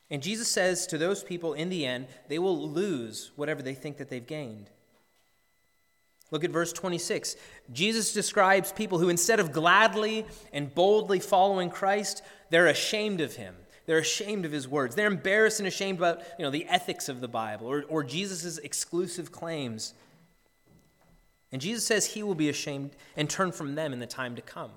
And 0.09 0.21
Jesus 0.21 0.49
says 0.49 0.85
to 0.87 0.97
those 0.97 1.23
people 1.23 1.53
in 1.53 1.69
the 1.69 1.85
end, 1.85 2.07
they 2.27 2.37
will 2.37 2.69
lose 2.69 3.31
whatever 3.35 3.61
they 3.61 3.73
think 3.73 3.97
that 3.97 4.09
they've 4.09 4.25
gained. 4.25 4.69
Look 6.31 6.43
at 6.43 6.51
verse 6.51 6.73
26. 6.73 7.35
Jesus 7.71 8.13
describes 8.13 8.71
people 8.71 8.99
who, 8.99 9.09
instead 9.09 9.39
of 9.39 9.51
gladly 9.51 10.25
and 10.53 10.73
boldly 10.73 11.19
following 11.19 11.69
Christ, 11.69 12.23
they're 12.49 12.67
ashamed 12.67 13.21
of 13.21 13.35
him. 13.35 13.55
They're 13.85 13.97
ashamed 13.97 14.45
of 14.45 14.51
his 14.51 14.67
words. 14.67 14.95
They're 14.95 15.07
embarrassed 15.07 15.59
and 15.59 15.67
ashamed 15.67 15.97
about 15.97 16.21
you 16.37 16.45
know, 16.45 16.51
the 16.51 16.67
ethics 16.67 17.09
of 17.09 17.19
the 17.19 17.27
Bible 17.27 17.67
or, 17.67 17.83
or 17.89 18.03
Jesus' 18.03 18.57
exclusive 18.59 19.31
claims. 19.31 19.93
And 21.51 21.61
Jesus 21.61 21.85
says 21.85 22.05
he 22.05 22.23
will 22.23 22.35
be 22.35 22.49
ashamed 22.49 22.91
and 23.17 23.29
turn 23.29 23.51
from 23.51 23.75
them 23.75 23.93
in 23.93 23.99
the 23.99 24.07
time 24.07 24.35
to 24.35 24.41
come. 24.41 24.71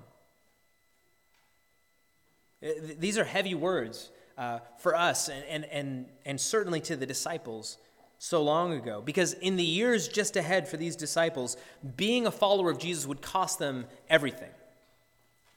Uh, 2.63 2.69
these 2.99 3.17
are 3.17 3.23
heavy 3.23 3.55
words 3.55 4.11
uh, 4.37 4.59
for 4.77 4.95
us 4.95 5.29
and, 5.29 5.43
and, 5.45 5.65
and, 5.65 6.05
and 6.25 6.41
certainly 6.41 6.81
to 6.81 6.95
the 6.95 7.05
disciples 7.05 7.77
so 8.17 8.41
long 8.41 8.73
ago. 8.73 9.01
Because 9.03 9.33
in 9.33 9.55
the 9.55 9.63
years 9.63 10.07
just 10.07 10.35
ahead 10.35 10.67
for 10.67 10.77
these 10.77 10.95
disciples, 10.95 11.57
being 11.95 12.27
a 12.27 12.31
follower 12.31 12.69
of 12.69 12.79
Jesus 12.79 13.05
would 13.05 13.21
cost 13.21 13.59
them 13.59 13.85
everything. 14.09 14.49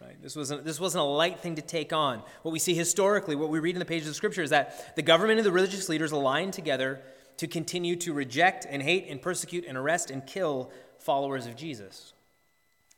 Right? 0.00 0.20
This, 0.22 0.36
wasn't, 0.36 0.64
this 0.64 0.78
wasn't 0.78 1.02
a 1.02 1.06
light 1.06 1.40
thing 1.40 1.56
to 1.56 1.62
take 1.62 1.92
on. 1.92 2.22
What 2.42 2.52
we 2.52 2.60
see 2.60 2.74
historically, 2.74 3.34
what 3.34 3.48
we 3.48 3.58
read 3.58 3.74
in 3.74 3.80
the 3.80 3.84
pages 3.84 4.08
of 4.08 4.14
Scripture, 4.14 4.42
is 4.42 4.50
that 4.50 4.94
the 4.94 5.02
government 5.02 5.40
and 5.40 5.46
the 5.46 5.50
religious 5.50 5.88
leaders 5.88 6.12
aligned 6.12 6.52
together 6.52 7.00
to 7.38 7.48
continue 7.48 7.96
to 7.96 8.12
reject 8.12 8.66
and 8.68 8.82
hate 8.82 9.06
and 9.08 9.20
persecute 9.20 9.64
and 9.66 9.76
arrest 9.76 10.10
and 10.10 10.24
kill 10.26 10.70
followers 10.98 11.46
of 11.46 11.56
Jesus 11.56 12.12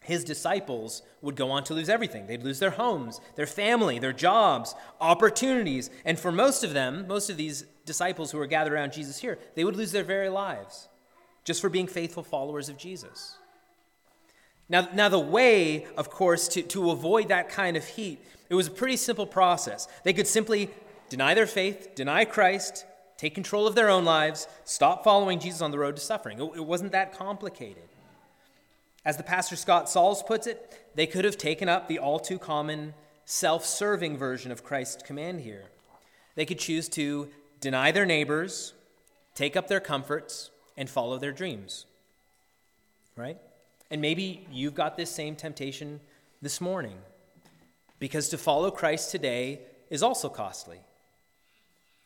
his 0.03 0.25
disciples 0.25 1.03
would 1.21 1.37
go 1.37 1.51
on 1.51 1.63
to 1.65 1.75
lose 1.75 1.89
everything. 1.89 2.27
They'd 2.27 2.43
lose 2.43 2.59
their 2.59 2.71
homes, 2.71 3.21
their 3.37 3.47
family, 3.47 3.99
their 3.99 4.15
jobs, 4.15 4.75
opportunities. 5.01 5.91
And 6.05 6.19
for 6.19 6.33
most 6.33 6.65
of 6.65 6.73
them, 6.73 7.07
most 7.07 7.29
of 7.29 7.37
these 7.37 7.65
disciples 7.85 8.31
who 8.31 8.41
are 8.41 8.47
gathered 8.47 8.73
around 8.73 8.93
Jesus 8.93 9.19
here, 9.19 9.39
they 9.55 9.65
would 9.65 9.77
lose 9.77 9.93
their 9.93 10.05
very 10.05 10.29
lives 10.29 10.89
just 11.45 11.61
for 11.61 11.69
being 11.69 11.87
faithful 11.87 12.23
followers 12.23 12.69
of 12.69 12.79
Jesus. 12.79 13.37
Now, 14.69 14.89
now 14.95 15.09
the 15.09 15.19
way, 15.19 15.87
of 15.97 16.11
course, 16.11 16.49
to, 16.49 16.63
to 16.63 16.91
avoid 16.91 17.29
that 17.29 17.49
kind 17.49 17.77
of 17.77 17.85
heat, 17.85 18.25
it 18.49 18.55
was 18.55 18.69
a 18.69 18.71
pretty 18.71 18.97
simple 18.97 19.27
process. 19.27 19.87
They 20.05 20.13
could 20.13 20.27
simply 20.27 20.71
deny 21.09 21.35
their 21.35 21.47
faith, 21.47 21.95
deny 21.95 22.25
Christ, 22.25 22.87
take 23.17 23.35
control 23.35 23.67
of 23.67 23.75
their 23.75 23.91
own 23.91 24.05
lives, 24.05 24.47
stop 24.65 25.05
following 25.05 25.41
Jesus 25.41 25.61
on 25.61 25.73
the 25.73 25.79
road 25.79 25.97
to 25.97 26.03
suffering. 26.03 26.41
It, 26.41 26.51
it 26.57 26.65
wasn't 26.65 26.93
that 26.93 27.13
complicated. 27.13 27.90
As 29.05 29.17
the 29.17 29.23
pastor 29.23 29.57
Scott 29.57 29.89
Sauls 29.89 30.23
puts 30.23 30.47
it, 30.47 30.79
they 30.95 31.07
could 31.07 31.25
have 31.25 31.39
taken 31.39 31.69
up 31.69 31.89
the 31.89 31.99
all 31.99 32.19
too 32.19 32.39
common 32.39 32.95
self 33.25 33.65
serving 33.65 34.17
version 34.17 34.53
of 34.53 34.65
Christ's 34.65 35.03
command 35.03 35.41
here. 35.41 35.65
They 36.35 36.45
could 36.45 36.59
choose 36.59 36.89
to 36.91 37.29
deny 37.61 37.93
their 37.93 38.07
neighbors, 38.07 38.75
take 39.35 39.57
up 39.57 39.69
their 39.69 39.81
comforts, 39.81 40.51
and 40.77 40.89
follow 40.89 41.19
their 41.19 41.33
dreams. 41.33 41.87
Right? 43.17 43.39
And 43.91 44.01
maybe 44.01 44.47
you've 44.53 44.75
got 44.75 44.97
this 44.97 45.11
same 45.11 45.35
temptation 45.35 46.01
this 46.43 46.61
morning. 46.61 46.99
Because 47.99 48.29
to 48.31 48.39
follow 48.39 48.71
Christ 48.71 49.11
today 49.11 49.61
is 49.91 50.03
also 50.03 50.29
costly. 50.29 50.79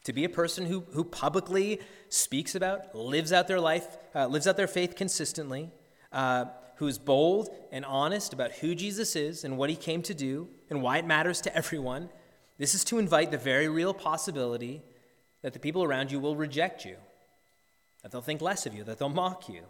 To 0.05 0.13
be 0.13 0.25
a 0.25 0.29
person 0.29 0.67
who, 0.67 0.85
who 0.93 1.05
publicly 1.05 1.81
speaks 2.09 2.55
about, 2.55 2.95
lives 2.95 3.33
out 3.33 3.49
their 3.49 3.61
life, 3.61 3.87
uh, 4.15 4.27
lives 4.27 4.47
out 4.47 4.57
their 4.57 4.67
faith 4.67 4.97
consistently, 4.97 5.71
uh, 6.13 6.47
who's 6.77 6.99
bold 6.99 7.49
and 7.71 7.85
honest 7.85 8.33
about 8.33 8.53
who 8.53 8.75
Jesus 8.75 9.17
is 9.17 9.45
and 9.45 9.57
what 9.57 9.71
he 9.71 9.77
came 9.77 10.03
to 10.03 10.15
do 10.15 10.49
and 10.71 10.83
why 10.83 10.99
it 10.99 11.07
matters 11.07 11.41
to 11.43 11.57
everyone, 11.57 12.11
this 12.59 12.75
is 12.75 12.85
to 12.85 12.99
invite 12.99 13.31
the 13.31 13.39
very 13.39 13.69
real 13.69 13.95
possibility 13.95 14.83
that 15.43 15.53
the 15.53 15.59
people 15.59 15.85
around 15.85 16.11
you 16.11 16.19
will 16.19 16.37
reject 16.37 16.85
you, 16.85 16.97
that 18.03 18.13
they'll 18.13 18.23
think 18.23 18.41
less 18.41 18.67
of 18.67 18.75
you, 18.75 18.85
that 18.85 18.99
they'll 18.99 19.09
mock 19.09 19.49
you. 19.49 19.63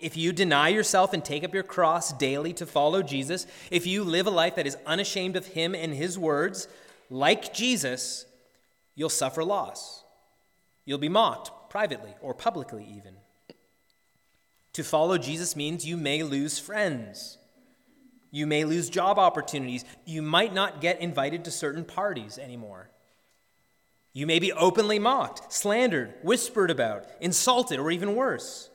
If 0.00 0.16
you 0.16 0.32
deny 0.32 0.68
yourself 0.68 1.14
and 1.14 1.24
take 1.24 1.44
up 1.44 1.54
your 1.54 1.62
cross 1.62 2.12
daily 2.12 2.52
to 2.54 2.66
follow 2.66 3.02
Jesus, 3.02 3.46
if 3.70 3.86
you 3.86 4.04
live 4.04 4.26
a 4.26 4.30
life 4.30 4.56
that 4.56 4.66
is 4.66 4.76
unashamed 4.86 5.34
of 5.34 5.46
him 5.46 5.74
and 5.74 5.94
his 5.94 6.18
words, 6.18 6.68
like 7.08 7.54
Jesus, 7.54 8.26
you'll 8.94 9.08
suffer 9.08 9.42
loss. 9.42 10.04
You'll 10.84 10.98
be 10.98 11.08
mocked 11.08 11.70
privately 11.70 12.14
or 12.20 12.34
publicly, 12.34 12.84
even. 12.84 13.16
To 14.78 14.84
follow 14.84 15.18
Jesus 15.18 15.56
means 15.56 15.84
you 15.84 15.96
may 15.96 16.22
lose 16.22 16.60
friends. 16.60 17.36
You 18.30 18.46
may 18.46 18.64
lose 18.64 18.88
job 18.88 19.18
opportunities. 19.18 19.84
You 20.04 20.22
might 20.22 20.54
not 20.54 20.80
get 20.80 21.00
invited 21.00 21.44
to 21.44 21.50
certain 21.50 21.84
parties 21.84 22.38
anymore. 22.38 22.88
You 24.12 24.24
may 24.24 24.38
be 24.38 24.52
openly 24.52 25.00
mocked, 25.00 25.52
slandered, 25.52 26.14
whispered 26.22 26.70
about, 26.70 27.06
insulted, 27.20 27.80
or 27.80 27.90
even 27.90 28.14
worse. 28.14 28.70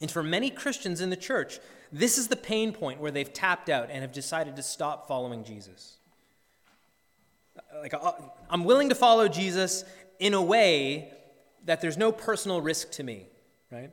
And 0.00 0.10
for 0.10 0.24
many 0.24 0.50
Christians 0.50 1.00
in 1.00 1.08
the 1.08 1.16
church, 1.16 1.60
this 1.92 2.18
is 2.18 2.26
the 2.26 2.34
pain 2.34 2.72
point 2.72 2.98
where 2.98 3.12
they've 3.12 3.32
tapped 3.32 3.68
out 3.68 3.90
and 3.92 4.00
have 4.00 4.10
decided 4.10 4.56
to 4.56 4.62
stop 4.64 5.06
following 5.06 5.44
Jesus. 5.44 5.98
Like, 7.80 7.94
uh, 7.94 8.10
I'm 8.50 8.64
willing 8.64 8.88
to 8.88 8.96
follow 8.96 9.28
Jesus 9.28 9.84
in 10.18 10.34
a 10.34 10.42
way 10.42 11.12
that 11.64 11.80
there's 11.80 11.96
no 11.96 12.10
personal 12.10 12.60
risk 12.60 12.90
to 12.90 13.04
me, 13.04 13.28
right? 13.70 13.92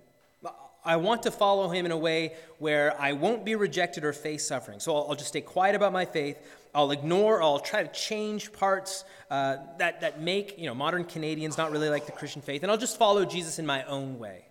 I 0.83 0.95
want 0.95 1.23
to 1.23 1.31
follow 1.31 1.69
him 1.69 1.85
in 1.85 1.91
a 1.91 1.97
way 1.97 2.33
where 2.57 2.99
I 2.99 3.13
won't 3.13 3.45
be 3.45 3.55
rejected 3.55 4.03
or 4.03 4.13
face 4.13 4.47
suffering. 4.47 4.79
So 4.79 4.95
I'll, 4.95 5.09
I'll 5.09 5.15
just 5.15 5.29
stay 5.29 5.41
quiet 5.41 5.75
about 5.75 5.93
my 5.93 6.05
faith. 6.05 6.37
I'll 6.73 6.91
ignore, 6.91 7.41
I'll 7.43 7.59
try 7.59 7.83
to 7.83 7.91
change 7.91 8.53
parts 8.53 9.03
uh, 9.29 9.57
that, 9.77 10.01
that 10.01 10.21
make 10.21 10.57
you 10.57 10.65
know, 10.65 10.73
modern 10.73 11.03
Canadians 11.03 11.57
not 11.57 11.71
really 11.71 11.89
like 11.89 12.05
the 12.05 12.11
Christian 12.13 12.41
faith, 12.41 12.63
and 12.63 12.71
I'll 12.71 12.77
just 12.77 12.97
follow 12.97 13.25
Jesus 13.25 13.59
in 13.59 13.65
my 13.65 13.83
own 13.83 14.19
way. 14.19 14.45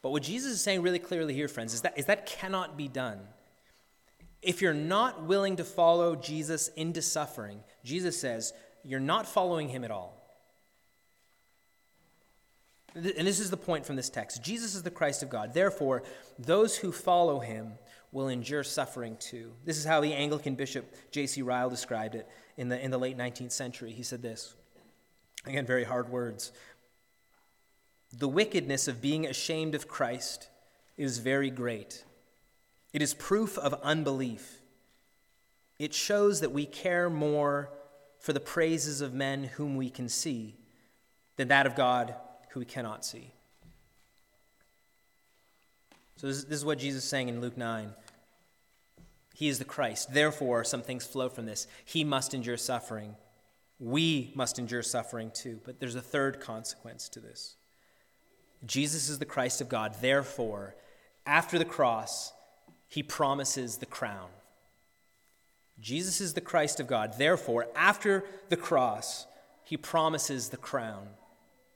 But 0.00 0.10
what 0.10 0.22
Jesus 0.22 0.52
is 0.52 0.60
saying 0.60 0.82
really 0.82 0.98
clearly 0.98 1.34
here, 1.34 1.46
friends, 1.46 1.74
is 1.74 1.82
that, 1.82 1.96
is 1.98 2.06
that 2.06 2.26
cannot 2.26 2.76
be 2.76 2.88
done. 2.88 3.20
If 4.40 4.60
you're 4.60 4.74
not 4.74 5.24
willing 5.24 5.56
to 5.56 5.64
follow 5.64 6.16
Jesus 6.16 6.68
into 6.68 7.02
suffering, 7.02 7.60
Jesus 7.84 8.18
says, 8.18 8.52
you're 8.82 8.98
not 8.98 9.26
following 9.26 9.68
him 9.68 9.84
at 9.84 9.92
all. 9.92 10.21
And 12.94 13.26
this 13.26 13.40
is 13.40 13.50
the 13.50 13.56
point 13.56 13.86
from 13.86 13.96
this 13.96 14.10
text 14.10 14.42
Jesus 14.42 14.74
is 14.74 14.82
the 14.82 14.90
Christ 14.90 15.22
of 15.22 15.30
God. 15.30 15.54
Therefore, 15.54 16.02
those 16.38 16.76
who 16.76 16.92
follow 16.92 17.40
him 17.40 17.72
will 18.10 18.28
endure 18.28 18.62
suffering 18.62 19.16
too. 19.18 19.52
This 19.64 19.78
is 19.78 19.84
how 19.84 20.00
the 20.00 20.12
Anglican 20.12 20.54
bishop 20.54 20.94
J.C. 21.10 21.40
Ryle 21.42 21.70
described 21.70 22.14
it 22.14 22.28
in 22.56 22.68
the, 22.68 22.78
in 22.82 22.90
the 22.90 22.98
late 22.98 23.16
19th 23.16 23.52
century. 23.52 23.92
He 23.92 24.02
said 24.02 24.22
this 24.22 24.54
again, 25.46 25.66
very 25.66 25.84
hard 25.84 26.10
words. 26.10 26.52
The 28.12 28.28
wickedness 28.28 28.88
of 28.88 29.00
being 29.00 29.26
ashamed 29.26 29.74
of 29.74 29.88
Christ 29.88 30.48
is 30.98 31.18
very 31.18 31.50
great. 31.50 32.04
It 32.92 33.00
is 33.00 33.14
proof 33.14 33.56
of 33.56 33.72
unbelief. 33.82 34.60
It 35.78 35.94
shows 35.94 36.40
that 36.40 36.52
we 36.52 36.66
care 36.66 37.08
more 37.08 37.70
for 38.20 38.34
the 38.34 38.40
praises 38.40 39.00
of 39.00 39.14
men 39.14 39.44
whom 39.44 39.76
we 39.76 39.88
can 39.88 40.10
see 40.10 40.56
than 41.36 41.48
that 41.48 41.66
of 41.66 41.74
God 41.74 42.14
who 42.52 42.60
we 42.60 42.66
cannot 42.66 43.04
see. 43.04 43.32
So, 46.16 46.26
this, 46.26 46.44
this 46.44 46.58
is 46.58 46.64
what 46.64 46.78
Jesus 46.78 47.02
is 47.02 47.08
saying 47.08 47.28
in 47.28 47.40
Luke 47.40 47.56
9. 47.56 47.90
He 49.34 49.48
is 49.48 49.58
the 49.58 49.64
Christ. 49.64 50.12
Therefore, 50.12 50.62
some 50.62 50.82
things 50.82 51.06
flow 51.06 51.28
from 51.28 51.46
this. 51.46 51.66
He 51.84 52.04
must 52.04 52.34
endure 52.34 52.58
suffering. 52.58 53.16
We 53.80 54.30
must 54.34 54.58
endure 54.58 54.82
suffering 54.82 55.30
too. 55.34 55.60
But 55.64 55.80
there's 55.80 55.94
a 55.94 56.02
third 56.02 56.40
consequence 56.40 57.08
to 57.10 57.20
this. 57.20 57.56
Jesus 58.64 59.08
is 59.08 59.18
the 59.18 59.24
Christ 59.24 59.60
of 59.60 59.68
God. 59.68 59.96
Therefore, 60.00 60.76
after 61.26 61.58
the 61.58 61.64
cross, 61.64 62.32
he 62.86 63.02
promises 63.02 63.78
the 63.78 63.86
crown. 63.86 64.28
Jesus 65.80 66.20
is 66.20 66.34
the 66.34 66.40
Christ 66.40 66.78
of 66.78 66.86
God. 66.86 67.14
Therefore, 67.18 67.66
after 67.74 68.24
the 68.50 68.56
cross, 68.56 69.26
he 69.64 69.76
promises 69.76 70.50
the 70.50 70.56
crown. 70.56 71.08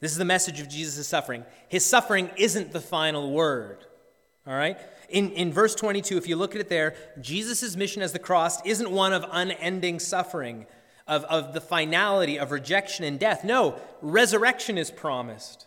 This 0.01 0.13
is 0.13 0.19
the 0.19 0.25
message 0.25 0.61
of 0.61 0.69
Jesus' 0.69 1.09
suffering. 1.09 1.45
His 1.69 1.85
suffering 1.85 2.31
isn't 2.37 2.73
the 2.73 2.81
final 2.81 3.31
word. 3.31 3.85
All 4.47 4.55
right? 4.55 4.79
In, 5.09 5.31
in 5.33 5.53
verse 5.53 5.75
22, 5.75 6.17
if 6.17 6.29
you 6.29 6.37
look 6.37 6.55
at 6.55 6.61
it 6.61 6.69
there, 6.69 6.95
Jesus' 7.21 7.77
mission 7.77 8.03
as 8.03 8.13
the 8.13 8.19
cross 8.19 8.65
isn't 8.65 8.91
one 8.91 9.13
of 9.13 9.25
unending 9.31 9.99
suffering, 9.99 10.67
of, 11.07 11.25
of 11.25 11.55
the 11.55 11.61
finality 11.61 12.39
of 12.39 12.51
rejection 12.51 13.05
and 13.05 13.19
death. 13.19 13.45
No, 13.45 13.81
resurrection 14.03 14.77
is 14.77 14.91
promised. 14.91 15.67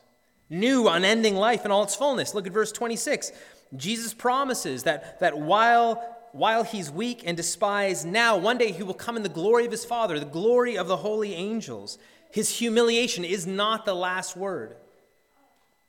New, 0.49 0.87
unending 0.87 1.35
life 1.35 1.65
in 1.65 1.71
all 1.71 1.83
its 1.83 1.95
fullness. 1.95 2.33
Look 2.33 2.47
at 2.47 2.53
verse 2.53 2.71
26. 2.71 3.31
Jesus 3.75 4.13
promises 4.13 4.83
that, 4.83 5.19
that 5.19 5.37
while, 5.37 6.03
while 6.31 6.63
he's 6.63 6.91
weak 6.91 7.23
and 7.25 7.37
despised 7.37 8.05
now, 8.05 8.35
one 8.37 8.57
day 8.57 8.71
he 8.71 8.83
will 8.83 8.93
come 8.93 9.15
in 9.15 9.23
the 9.23 9.29
glory 9.29 9.65
of 9.65 9.71
his 9.71 9.85
Father, 9.85 10.19
the 10.19 10.25
glory 10.25 10.77
of 10.77 10.87
the 10.87 10.97
holy 10.97 11.33
angels. 11.33 11.97
His 12.31 12.49
humiliation 12.49 13.25
is 13.25 13.47
not 13.47 13.85
the 13.85 13.95
last 13.95 14.37
word. 14.37 14.75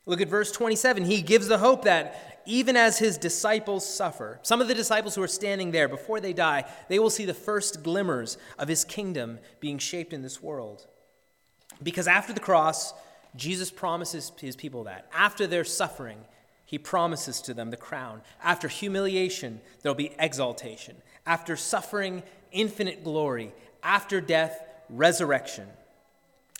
Look 0.06 0.20
at 0.20 0.28
verse 0.28 0.50
27. 0.50 1.04
He 1.04 1.22
gives 1.22 1.48
the 1.48 1.58
hope 1.58 1.84
that 1.84 2.42
even 2.46 2.76
as 2.76 2.98
his 2.98 3.18
disciples 3.18 3.88
suffer, 3.88 4.40
some 4.42 4.60
of 4.60 4.68
the 4.68 4.74
disciples 4.74 5.14
who 5.14 5.22
are 5.22 5.28
standing 5.28 5.70
there 5.70 5.88
before 5.88 6.20
they 6.20 6.32
die, 6.32 6.64
they 6.88 6.98
will 6.98 7.10
see 7.10 7.24
the 7.24 7.34
first 7.34 7.82
glimmers 7.82 8.38
of 8.58 8.68
his 8.68 8.84
kingdom 8.84 9.38
being 9.60 9.78
shaped 9.78 10.12
in 10.12 10.22
this 10.22 10.42
world. 10.42 10.86
Because 11.82 12.08
after 12.08 12.32
the 12.32 12.40
cross, 12.40 12.94
Jesus 13.36 13.70
promises 13.70 14.32
his 14.40 14.56
people 14.56 14.84
that. 14.84 15.06
After 15.14 15.46
their 15.46 15.64
suffering, 15.64 16.18
he 16.64 16.78
promises 16.78 17.40
to 17.42 17.54
them 17.54 17.70
the 17.70 17.76
crown. 17.76 18.22
After 18.42 18.68
humiliation, 18.68 19.60
there'll 19.82 19.94
be 19.94 20.14
exaltation. 20.18 20.96
After 21.26 21.56
suffering, 21.56 22.22
infinite 22.52 23.04
glory. 23.04 23.52
After 23.82 24.20
death, 24.20 24.62
resurrection. 24.88 25.68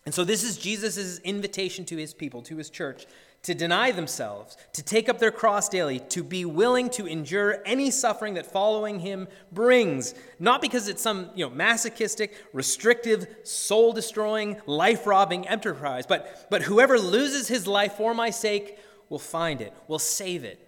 And 0.07 0.15
so, 0.15 0.25
this 0.25 0.43
is 0.43 0.57
Jesus' 0.57 1.19
invitation 1.21 1.85
to 1.87 1.97
his 1.97 2.15
people, 2.15 2.41
to 2.43 2.57
his 2.57 2.71
church, 2.71 3.07
to 3.43 3.55
deny 3.55 3.91
themselves, 3.91 4.57
to 4.75 4.83
take 4.83 5.09
up 5.09 5.19
their 5.19 5.31
cross 5.31 5.69
daily, 5.69 5.99
to 5.99 6.23
be 6.23 6.45
willing 6.45 6.91
to 6.91 7.07
endure 7.07 7.63
any 7.65 7.91
suffering 7.91 8.35
that 8.35 8.47
following 8.47 9.01
him 9.01 9.29
brings, 9.51 10.15
not 10.39 10.61
because 10.61 10.89
it's 10.89 11.03
some 11.03 11.31
you 11.35 11.47
know, 11.47 11.55
masochistic, 11.55 12.35
restrictive, 12.53 13.27
soul 13.45 13.93
destroying, 13.93 14.61
life 14.67 15.07
robbing 15.07 15.49
enterprise, 15.49 16.07
but, 16.07 16.47
but 16.51 16.63
whoever 16.63 16.99
loses 16.99 17.49
his 17.49 17.67
life 17.67 17.95
for 17.95 18.15
my 18.15 18.29
sake 18.29 18.79
will 19.09 19.19
find 19.19 19.61
it, 19.63 19.73
will 19.89 19.99
save 19.99 20.45
it. 20.45 20.59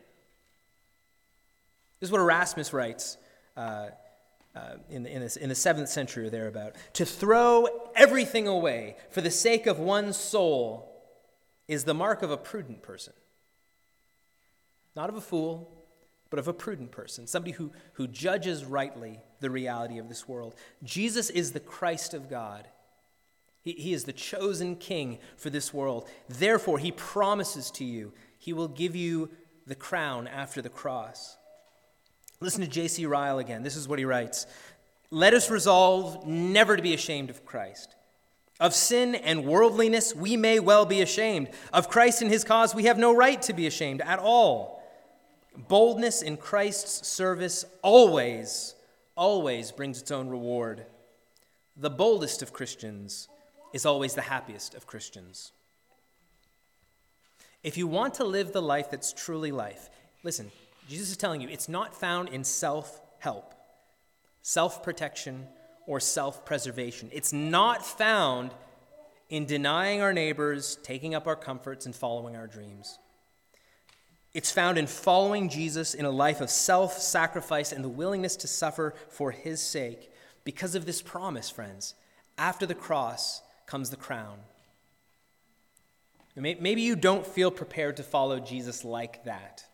This 2.01 2.09
is 2.09 2.13
what 2.13 2.21
Erasmus 2.21 2.73
writes. 2.73 3.19
Uh, 3.57 3.89
uh, 4.55 4.75
in, 4.91 5.07
in, 5.07 5.29
in 5.41 5.49
the 5.49 5.55
seventh 5.55 5.89
century 5.89 6.27
or 6.27 6.31
thereabout. 6.31 6.75
To 6.95 7.07
throw 7.07 7.69
everything 7.95 8.47
away 8.47 8.97
for 9.11 9.21
the 9.21 9.31
sake 9.31 9.67
of 9.67 9.79
one's 9.79 10.17
soul 10.17 10.89
is 11.69 11.85
the 11.85 11.95
mark 11.95 12.23
of 12.23 12.31
a 12.31 12.37
prudent 12.37 12.83
person. 12.83 13.15
Not 14.95 15.09
of 15.09 15.17
a 15.17 15.21
fool, 15.23 15.83
but 16.29 16.39
of 16.39 16.49
a 16.49 16.53
prudent 16.53 16.91
person, 16.91 17.27
somebody 17.27 17.53
who, 17.53 17.73
who 17.95 18.07
judges 18.07 18.65
rightly 18.65 19.21
the 19.41 19.51
reality 19.51 19.99
of 19.99 20.09
this 20.09 20.27
world. 20.27 20.55
Jesus 20.83 21.29
is 21.29 21.53
the 21.53 21.61
Christ 21.61 22.15
of 22.15 22.31
God. 22.31 22.69
He, 23.63 23.73
he 23.73 23.93
is 23.93 24.05
the 24.05 24.13
chosen 24.13 24.77
king 24.77 25.19
for 25.37 25.51
this 25.51 25.73
world. 25.75 26.09
Therefore, 26.29 26.79
he 26.79 26.93
promises 26.93 27.71
to 27.73 27.85
you, 27.85 28.13
he 28.39 28.53
will 28.53 28.69
give 28.69 28.97
you 28.97 29.31
the 29.67 29.75
crown 29.75 30.27
after 30.27 30.61
the 30.61 30.69
cross. 30.69 31.37
Listen 32.43 32.63
to 32.63 32.67
J.C. 32.67 33.07
Ryle 33.07 33.39
again. 33.39 33.63
This 33.63 33.77
is 33.77 33.87
what 33.87 34.01
he 34.01 34.05
writes 34.05 34.47
Let 35.11 35.33
us 35.33 35.49
resolve 35.49 36.27
never 36.27 36.77
to 36.77 36.83
be 36.83 36.93
ashamed 36.93 37.31
of 37.31 37.47
Christ. 37.47 37.95
Of 38.59 38.75
sin 38.75 39.15
and 39.15 39.45
worldliness, 39.45 40.15
we 40.15 40.37
may 40.37 40.59
well 40.61 40.85
be 40.85 41.01
ashamed. 41.01 41.51
Of 41.73 41.89
Christ 41.89 42.21
and 42.21 42.31
his 42.31 42.45
cause, 42.45 42.75
we 42.75 42.85
have 42.85 42.99
no 42.99 43.15
right 43.15 43.41
to 43.43 43.53
be 43.53 43.67
ashamed 43.67 44.01
at 44.01 44.19
all. 44.19 44.83
Boldness 45.69 46.23
in 46.23 46.37
Christ's 46.37 47.07
service 47.07 47.65
always, 47.83 48.75
always 49.17 49.71
brings 49.71 50.01
its 50.01 50.11
own 50.11 50.29
reward. 50.29 50.85
The 51.77 51.91
boldest 51.91 52.43
of 52.43 52.53
Christians 52.53 53.29
is 53.73 53.87
always 53.87 54.15
the 54.15 54.23
happiest 54.23 54.75
of 54.75 54.87
Christians. 54.87 55.53
If 57.63 57.77
you 57.77 57.87
want 57.87 58.15
to 58.15 58.25
live 58.25 58.53
the 58.53 58.63
life 58.63 58.91
that's 58.91 59.13
truly 59.13 59.53
life, 59.53 59.91
listen, 60.23 60.51
Jesus 60.93 61.13
is 61.13 61.17
telling 61.17 61.41
you 61.41 61.49
it's 61.49 61.71
not 61.71 61.95
found 61.95 62.29
in 62.29 62.45
self 62.45 63.01
help, 63.19 63.55
self 64.43 64.83
protection, 64.83 65.47
or 65.87 66.01
self 66.01 66.45
preservation. 66.45 67.09
It's 67.15 67.33
not 67.33 67.83
found 67.83 68.51
in 69.31 69.47
denying 69.47 70.03
our 70.03 70.13
neighbors, 70.13 70.77
taking 70.83 71.15
up 71.15 71.27
our 71.27 71.35
comforts, 71.35 71.87
and 71.87 71.97
following 71.97 72.37
our 72.37 72.47
dreams. 72.47 72.99
It's 74.35 74.53
found 74.53 74.77
in 74.77 74.87
following 74.87 75.49
Jesus 75.49 75.95
in 75.95 76.05
a 76.05 76.11
life 76.11 76.43
of 76.43 76.51
self 76.51 76.99
sacrifice 76.99 77.73
and 77.73 77.83
the 77.83 77.89
willingness 77.89 78.37
to 78.37 78.47
suffer 78.47 78.95
for 79.09 79.31
his 79.31 79.63
sake. 79.63 80.13
Because 80.45 80.75
of 80.75 80.85
this 80.85 81.01
promise, 81.01 81.49
friends, 81.49 81.95
after 82.37 82.67
the 82.67 82.75
cross 82.75 83.41
comes 83.65 83.89
the 83.89 83.97
crown. 83.97 84.41
Maybe 86.37 86.83
you 86.83 86.97
don't 86.97 87.27
feel 87.27 87.51
prepared 87.51 87.97
to 87.97 88.03
follow 88.03 88.41
Jesus 88.41 88.85
like 88.85 89.25
that. 89.25 89.65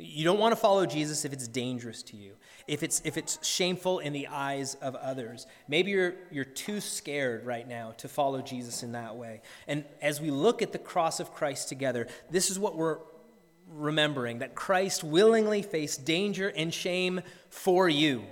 You 0.00 0.24
don't 0.24 0.38
want 0.38 0.52
to 0.52 0.56
follow 0.56 0.86
Jesus 0.86 1.24
if 1.24 1.32
it's 1.32 1.48
dangerous 1.48 2.04
to 2.04 2.16
you, 2.16 2.34
if 2.68 2.84
it's, 2.84 3.02
if 3.04 3.16
it's 3.16 3.44
shameful 3.44 3.98
in 3.98 4.12
the 4.12 4.28
eyes 4.28 4.76
of 4.76 4.94
others. 4.94 5.48
Maybe 5.66 5.90
you're, 5.90 6.14
you're 6.30 6.44
too 6.44 6.80
scared 6.80 7.44
right 7.44 7.66
now 7.66 7.94
to 7.98 8.06
follow 8.06 8.40
Jesus 8.40 8.84
in 8.84 8.92
that 8.92 9.16
way. 9.16 9.42
And 9.66 9.84
as 10.00 10.20
we 10.20 10.30
look 10.30 10.62
at 10.62 10.70
the 10.70 10.78
cross 10.78 11.18
of 11.18 11.34
Christ 11.34 11.68
together, 11.68 12.06
this 12.30 12.48
is 12.48 12.60
what 12.60 12.76
we're 12.76 12.98
remembering 13.66 14.38
that 14.38 14.54
Christ 14.54 15.02
willingly 15.02 15.62
faced 15.62 16.04
danger 16.04 16.48
and 16.48 16.72
shame 16.72 17.20
for 17.50 17.88
you. 17.88 18.22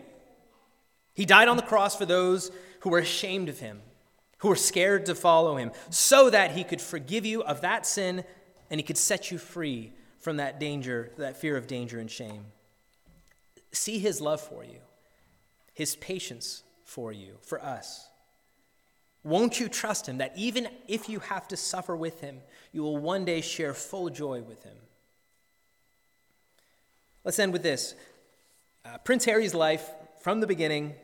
He 1.15 1.25
died 1.25 1.49
on 1.49 1.57
the 1.57 1.65
cross 1.65 1.97
for 1.97 2.07
those 2.07 2.53
who 2.81 2.91
were 2.91 3.01
ashamed 3.01 3.49
of 3.49 3.59
him, 3.59 3.81
who 4.39 4.49
were 4.49 4.57
scared 4.57 5.07
to 5.07 5.17
follow 5.17 5.57
him, 5.57 5.73
so 5.91 6.31
that 6.31 6.53
he 6.53 6.63
could 6.63 6.81
forgive 6.81 7.27
you 7.27 7.43
of 7.43 7.63
that 7.63 7.87
sin 7.87 8.23
and 8.71 8.79
he 8.79 8.85
could 8.85 8.99
set 8.99 9.33
you 9.33 9.39
free 9.39 9.93
from 10.27 10.39
that 10.39 10.59
danger, 10.59 11.13
that 11.19 11.37
fear 11.37 11.57
of 11.57 11.69
danger 11.69 12.01
and 12.01 12.11
shame. 12.11 12.47
See 13.71 14.01
his 14.01 14.21
love 14.21 14.41
for 14.41 14.65
you, 14.65 14.81
his 15.73 15.95
patience 15.95 16.65
for 16.85 17.13
you, 17.13 17.37
for 17.43 17.63
us. 17.63 18.09
Won't 19.23 19.61
you 19.61 19.69
trust 19.69 20.09
him 20.09 20.19
that 20.19 20.33
even 20.35 20.67
if 20.89 21.09
you 21.09 21.21
have 21.21 21.47
to 21.47 21.57
suffer 21.57 21.95
with 21.95 22.23
him, 22.23 22.41
you 22.73 22.83
will 22.83 22.97
one 22.97 23.25
day 23.25 23.41
share 23.41 23.73
full 23.73 24.11
joy 24.11 24.43
with 24.43 24.65
him? 24.65 24.75
Let's 27.23 27.39
end 27.39 27.53
with 27.53 27.63
this. 27.63 27.95
Uh, 28.85 28.99
Prince 28.99 29.27
Harry's 29.27 29.55
life, 29.55 29.89
from 30.23 30.41
the 30.41 30.49
beginning, 30.49 30.97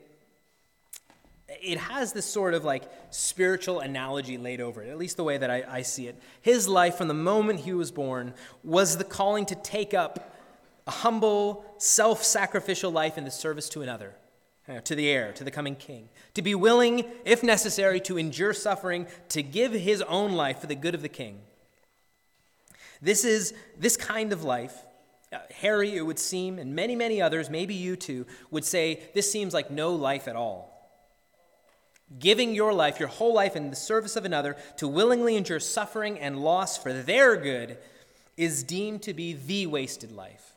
it 1.63 1.79
has 1.79 2.13
this 2.13 2.27
sort 2.27 2.55
of 2.55 2.65
like 2.65 2.83
spiritual 3.11 3.81
analogy 3.81 4.37
laid 4.37 4.61
over 4.61 4.83
it, 4.83 4.91
at 4.91 4.99
least 4.99 5.17
the 5.17 5.25
way 5.25 5.39
that 5.39 5.51
I, 5.51 5.65
I 5.69 5.83
see 5.83 6.09
it. 6.09 6.21
His 6.41 6.69
life, 6.69 6.97
from 6.97 7.09
the 7.09 7.15
moment 7.15 7.61
he 7.61 7.73
was 7.73 7.93
born, 7.93 8.35
was 8.65 8.97
the 8.97 9.05
calling 9.05 9.47
to 9.47 9.55
take 9.55 9.95
up 9.95 10.37
a 10.87 10.91
humble, 10.91 11.65
self 11.79 12.25
sacrificial 12.25 12.91
life 12.91 13.17
in 13.17 13.25
the 13.25 13.31
service 13.31 13.69
to 13.71 13.83
another, 13.83 14.15
to 14.85 14.95
the 14.95 15.09
heir, 15.09 15.33
to 15.33 15.45
the 15.45 15.51
coming 15.51 15.77
king. 15.77 16.09
To 16.35 16.43
be 16.43 16.55
willing, 16.55 17.05
if 17.25 17.43
necessary, 17.43 18.01
to 18.01 18.19
endure 18.19 18.53
suffering, 18.53 19.07
to 19.29 19.43
give 19.43 19.73
his 19.73 20.03
own 20.03 20.33
life 20.33 20.61
for 20.61 20.67
the 20.67 20.75
good 20.75 20.95
of 20.95 21.03
the 21.03 21.09
king. 21.09 21.39
This 23.01 23.25
is 23.25 23.55
this 23.79 23.97
kind 23.97 24.33
of 24.33 24.43
life. 24.43 24.77
Uh, 25.33 25.39
Harry, 25.61 25.97
it 25.97 26.03
would 26.03 26.19
seem, 26.19 26.59
and 26.59 26.75
many, 26.75 26.95
many 26.95 27.23
others, 27.23 27.49
maybe 27.49 27.75
you 27.75 27.97
too, 27.97 28.27
would 28.51 28.65
say 28.65 29.03
this 29.15 29.31
seems 29.31 29.55
like 29.55 29.71
no 29.71 29.95
life 29.95 30.29
at 30.29 30.37
all 30.37 30.72
giving 32.19 32.55
your 32.55 32.73
life, 32.73 32.99
your 32.99 33.09
whole 33.09 33.35
life, 33.35 33.57
in 33.57 33.71
the 33.71 33.77
service 33.77 34.17
of 34.17 34.25
another 34.25 34.57
to 34.77 34.89
willingly 34.89 35.37
endure 35.37 35.61
suffering 35.61 36.19
and 36.19 36.41
loss 36.41 36.77
for 36.77 36.93
their 36.93 37.37
good 37.37 37.79
is 38.37 38.63
deemed 38.63 39.03
to 39.03 39.15
be 39.15 39.33
the 39.33 39.67
wasted 39.67 40.13
life. 40.13 40.53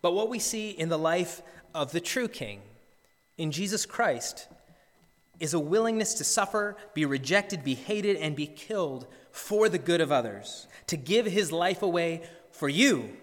But 0.00 0.12
what 0.12 0.28
we 0.28 0.38
see 0.38 0.70
in 0.70 0.88
the 0.88 0.98
life 0.98 1.42
of 1.74 1.92
the 1.92 2.00
true 2.00 2.28
King, 2.28 2.60
in 3.38 3.52
Jesus 3.52 3.86
Christ, 3.86 4.48
is 5.38 5.54
a 5.54 5.60
willingness 5.60 6.14
to 6.14 6.24
suffer, 6.24 6.76
be 6.94 7.04
rejected, 7.04 7.64
be 7.64 7.74
hated, 7.74 8.16
and 8.16 8.36
be 8.36 8.46
killed 8.46 9.06
for 9.30 9.68
the 9.68 9.78
good 9.78 10.00
of 10.00 10.12
others, 10.12 10.66
to 10.88 10.96
give 10.96 11.26
his 11.26 11.52
life 11.52 11.82
away 11.82 12.22
for 12.50 12.68
you. 12.68 13.16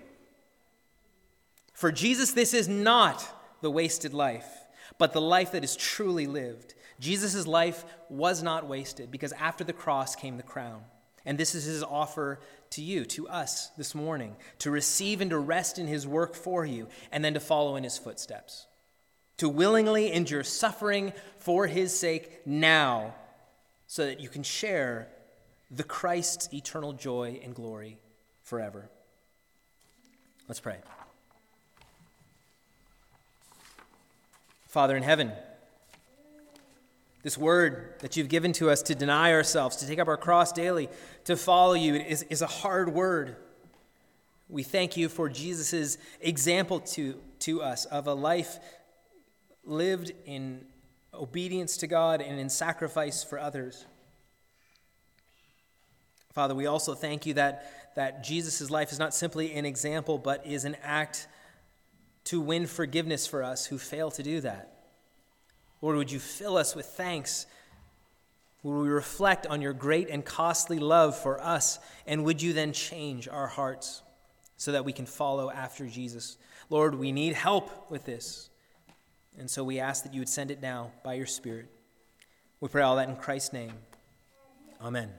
For 1.74 1.92
Jesus, 1.92 2.32
this 2.32 2.54
is 2.54 2.68
not 2.68 3.26
the 3.62 3.72
wasted 3.72 4.14
life 4.14 4.59
but 5.00 5.14
the 5.14 5.22
life 5.22 5.54
that 5.54 5.64
is 5.64 5.76
truly 5.76 6.28
lived. 6.28 6.76
Jesus' 7.00 7.48
life 7.48 7.86
was 8.10 8.44
not 8.44 8.68
wasted 8.68 9.10
because 9.10 9.32
after 9.34 9.64
the 9.64 9.74
cross 9.74 10.16
came 10.16 10.38
the 10.38 10.44
crown. 10.44 10.84
And 11.26 11.38
this 11.38 11.56
is 11.56 11.64
his 11.64 11.84
offer 11.84 12.40
to 12.72 12.82
you, 12.82 13.06
to 13.06 13.28
us 13.28 13.70
this 13.78 13.96
morning, 13.96 14.36
to 14.60 14.70
receive 14.70 15.22
and 15.22 15.32
to 15.32 15.40
rest 15.40 15.80
in 15.80 15.88
his 15.88 16.06
work 16.06 16.36
for 16.36 16.66
you, 16.66 16.88
and 17.12 17.24
then 17.26 17.34
to 17.34 17.40
follow 17.40 17.76
in 17.76 17.84
his 17.84 17.98
footsteps. 17.98 18.68
To 19.38 19.50
willingly 19.50 20.12
endure 20.12 20.44
suffering 20.44 21.14
for 21.38 21.68
his 21.68 21.98
sake 21.98 22.46
now, 22.46 23.16
so 23.88 24.06
that 24.06 24.20
you 24.20 24.30
can 24.30 24.44
share 24.44 25.08
the 25.72 25.84
Christ's 25.84 26.54
eternal 26.54 26.94
joy 26.94 27.40
and 27.44 27.56
glory 27.56 27.98
forever. 28.44 28.90
Let's 30.48 30.60
pray. 30.60 30.78
Father 34.70 34.96
in 34.96 35.02
heaven, 35.02 35.32
this 37.24 37.36
word 37.40 37.96
that 38.02 38.16
you've 38.16 38.30
given 38.30 38.54
to 38.54 38.70
us 38.70 38.84
to 38.84 38.94
deny 38.94 39.34
ourselves, 39.34 39.78
to 39.78 39.88
take 39.88 39.98
up 39.98 40.08
our 40.08 40.16
cross 40.16 40.52
daily, 40.52 40.90
to 41.26 41.36
follow 41.36 41.74
you 41.74 41.96
is, 41.96 42.22
is 42.30 42.44
a 42.44 42.48
hard 42.48 42.94
word. 42.94 43.36
We 44.48 44.62
thank 44.62 44.96
you 44.96 45.10
for 45.10 45.28
Jesus' 45.28 45.98
example 46.22 46.82
to, 46.82 47.20
to 47.40 47.64
us 47.64 47.86
of 47.86 48.06
a 48.06 48.14
life 48.14 48.60
lived 49.66 50.12
in 50.28 50.66
obedience 51.16 51.76
to 51.78 51.88
God 51.88 52.22
and 52.22 52.40
in 52.40 52.48
sacrifice 52.48 53.24
for 53.24 53.40
others. 53.40 53.88
Father, 56.32 56.54
we 56.54 56.68
also 56.68 56.94
thank 56.94 57.26
you 57.26 57.34
that, 57.34 57.96
that 57.96 58.24
Jesus' 58.24 58.70
life 58.70 58.92
is 58.92 59.00
not 59.00 59.16
simply 59.16 59.52
an 59.56 59.66
example, 59.66 60.20
but 60.20 60.46
is 60.46 60.64
an 60.64 60.78
act 60.84 61.28
to 62.30 62.40
win 62.40 62.68
forgiveness 62.68 63.26
for 63.26 63.44
us 63.44 63.66
who 63.66 63.80
fail 63.80 64.12
to 64.12 64.22
do 64.22 64.40
that. 64.42 64.72
Lord, 65.82 65.98
would 65.98 66.12
you 66.12 66.20
fill 66.20 66.58
us 66.58 66.76
with 66.76 66.86
thanks? 66.86 67.48
Would 68.62 68.84
we 68.84 68.90
reflect 68.90 69.48
on 69.48 69.64
your 69.64 69.74
great 69.74 70.10
and 70.10 70.24
costly 70.24 70.78
love 70.78 71.18
for 71.18 71.42
us? 71.42 71.80
And 72.06 72.24
would 72.26 72.40
you 72.40 72.54
then 72.54 72.72
change 72.72 73.28
our 73.28 73.48
hearts 73.48 74.04
so 74.58 74.74
that 74.74 74.86
we 74.86 74.94
can 74.94 75.08
follow 75.08 75.50
after 75.50 75.88
Jesus? 75.88 76.38
Lord, 76.70 76.94
we 76.94 77.12
need 77.12 77.34
help 77.34 77.90
with 77.90 78.06
this. 78.06 78.52
And 79.40 79.50
so 79.50 79.64
we 79.64 79.80
ask 79.80 80.04
that 80.04 80.14
you 80.14 80.22
would 80.22 80.30
send 80.30 80.52
it 80.52 80.62
now 80.62 80.92
by 81.04 81.16
your 81.16 81.26
Spirit. 81.26 81.66
We 82.60 82.68
pray 82.68 82.84
all 82.84 82.98
that 82.98 83.10
in 83.10 83.16
Christ's 83.16 83.54
name. 83.54 83.74
Amen. 84.80 85.10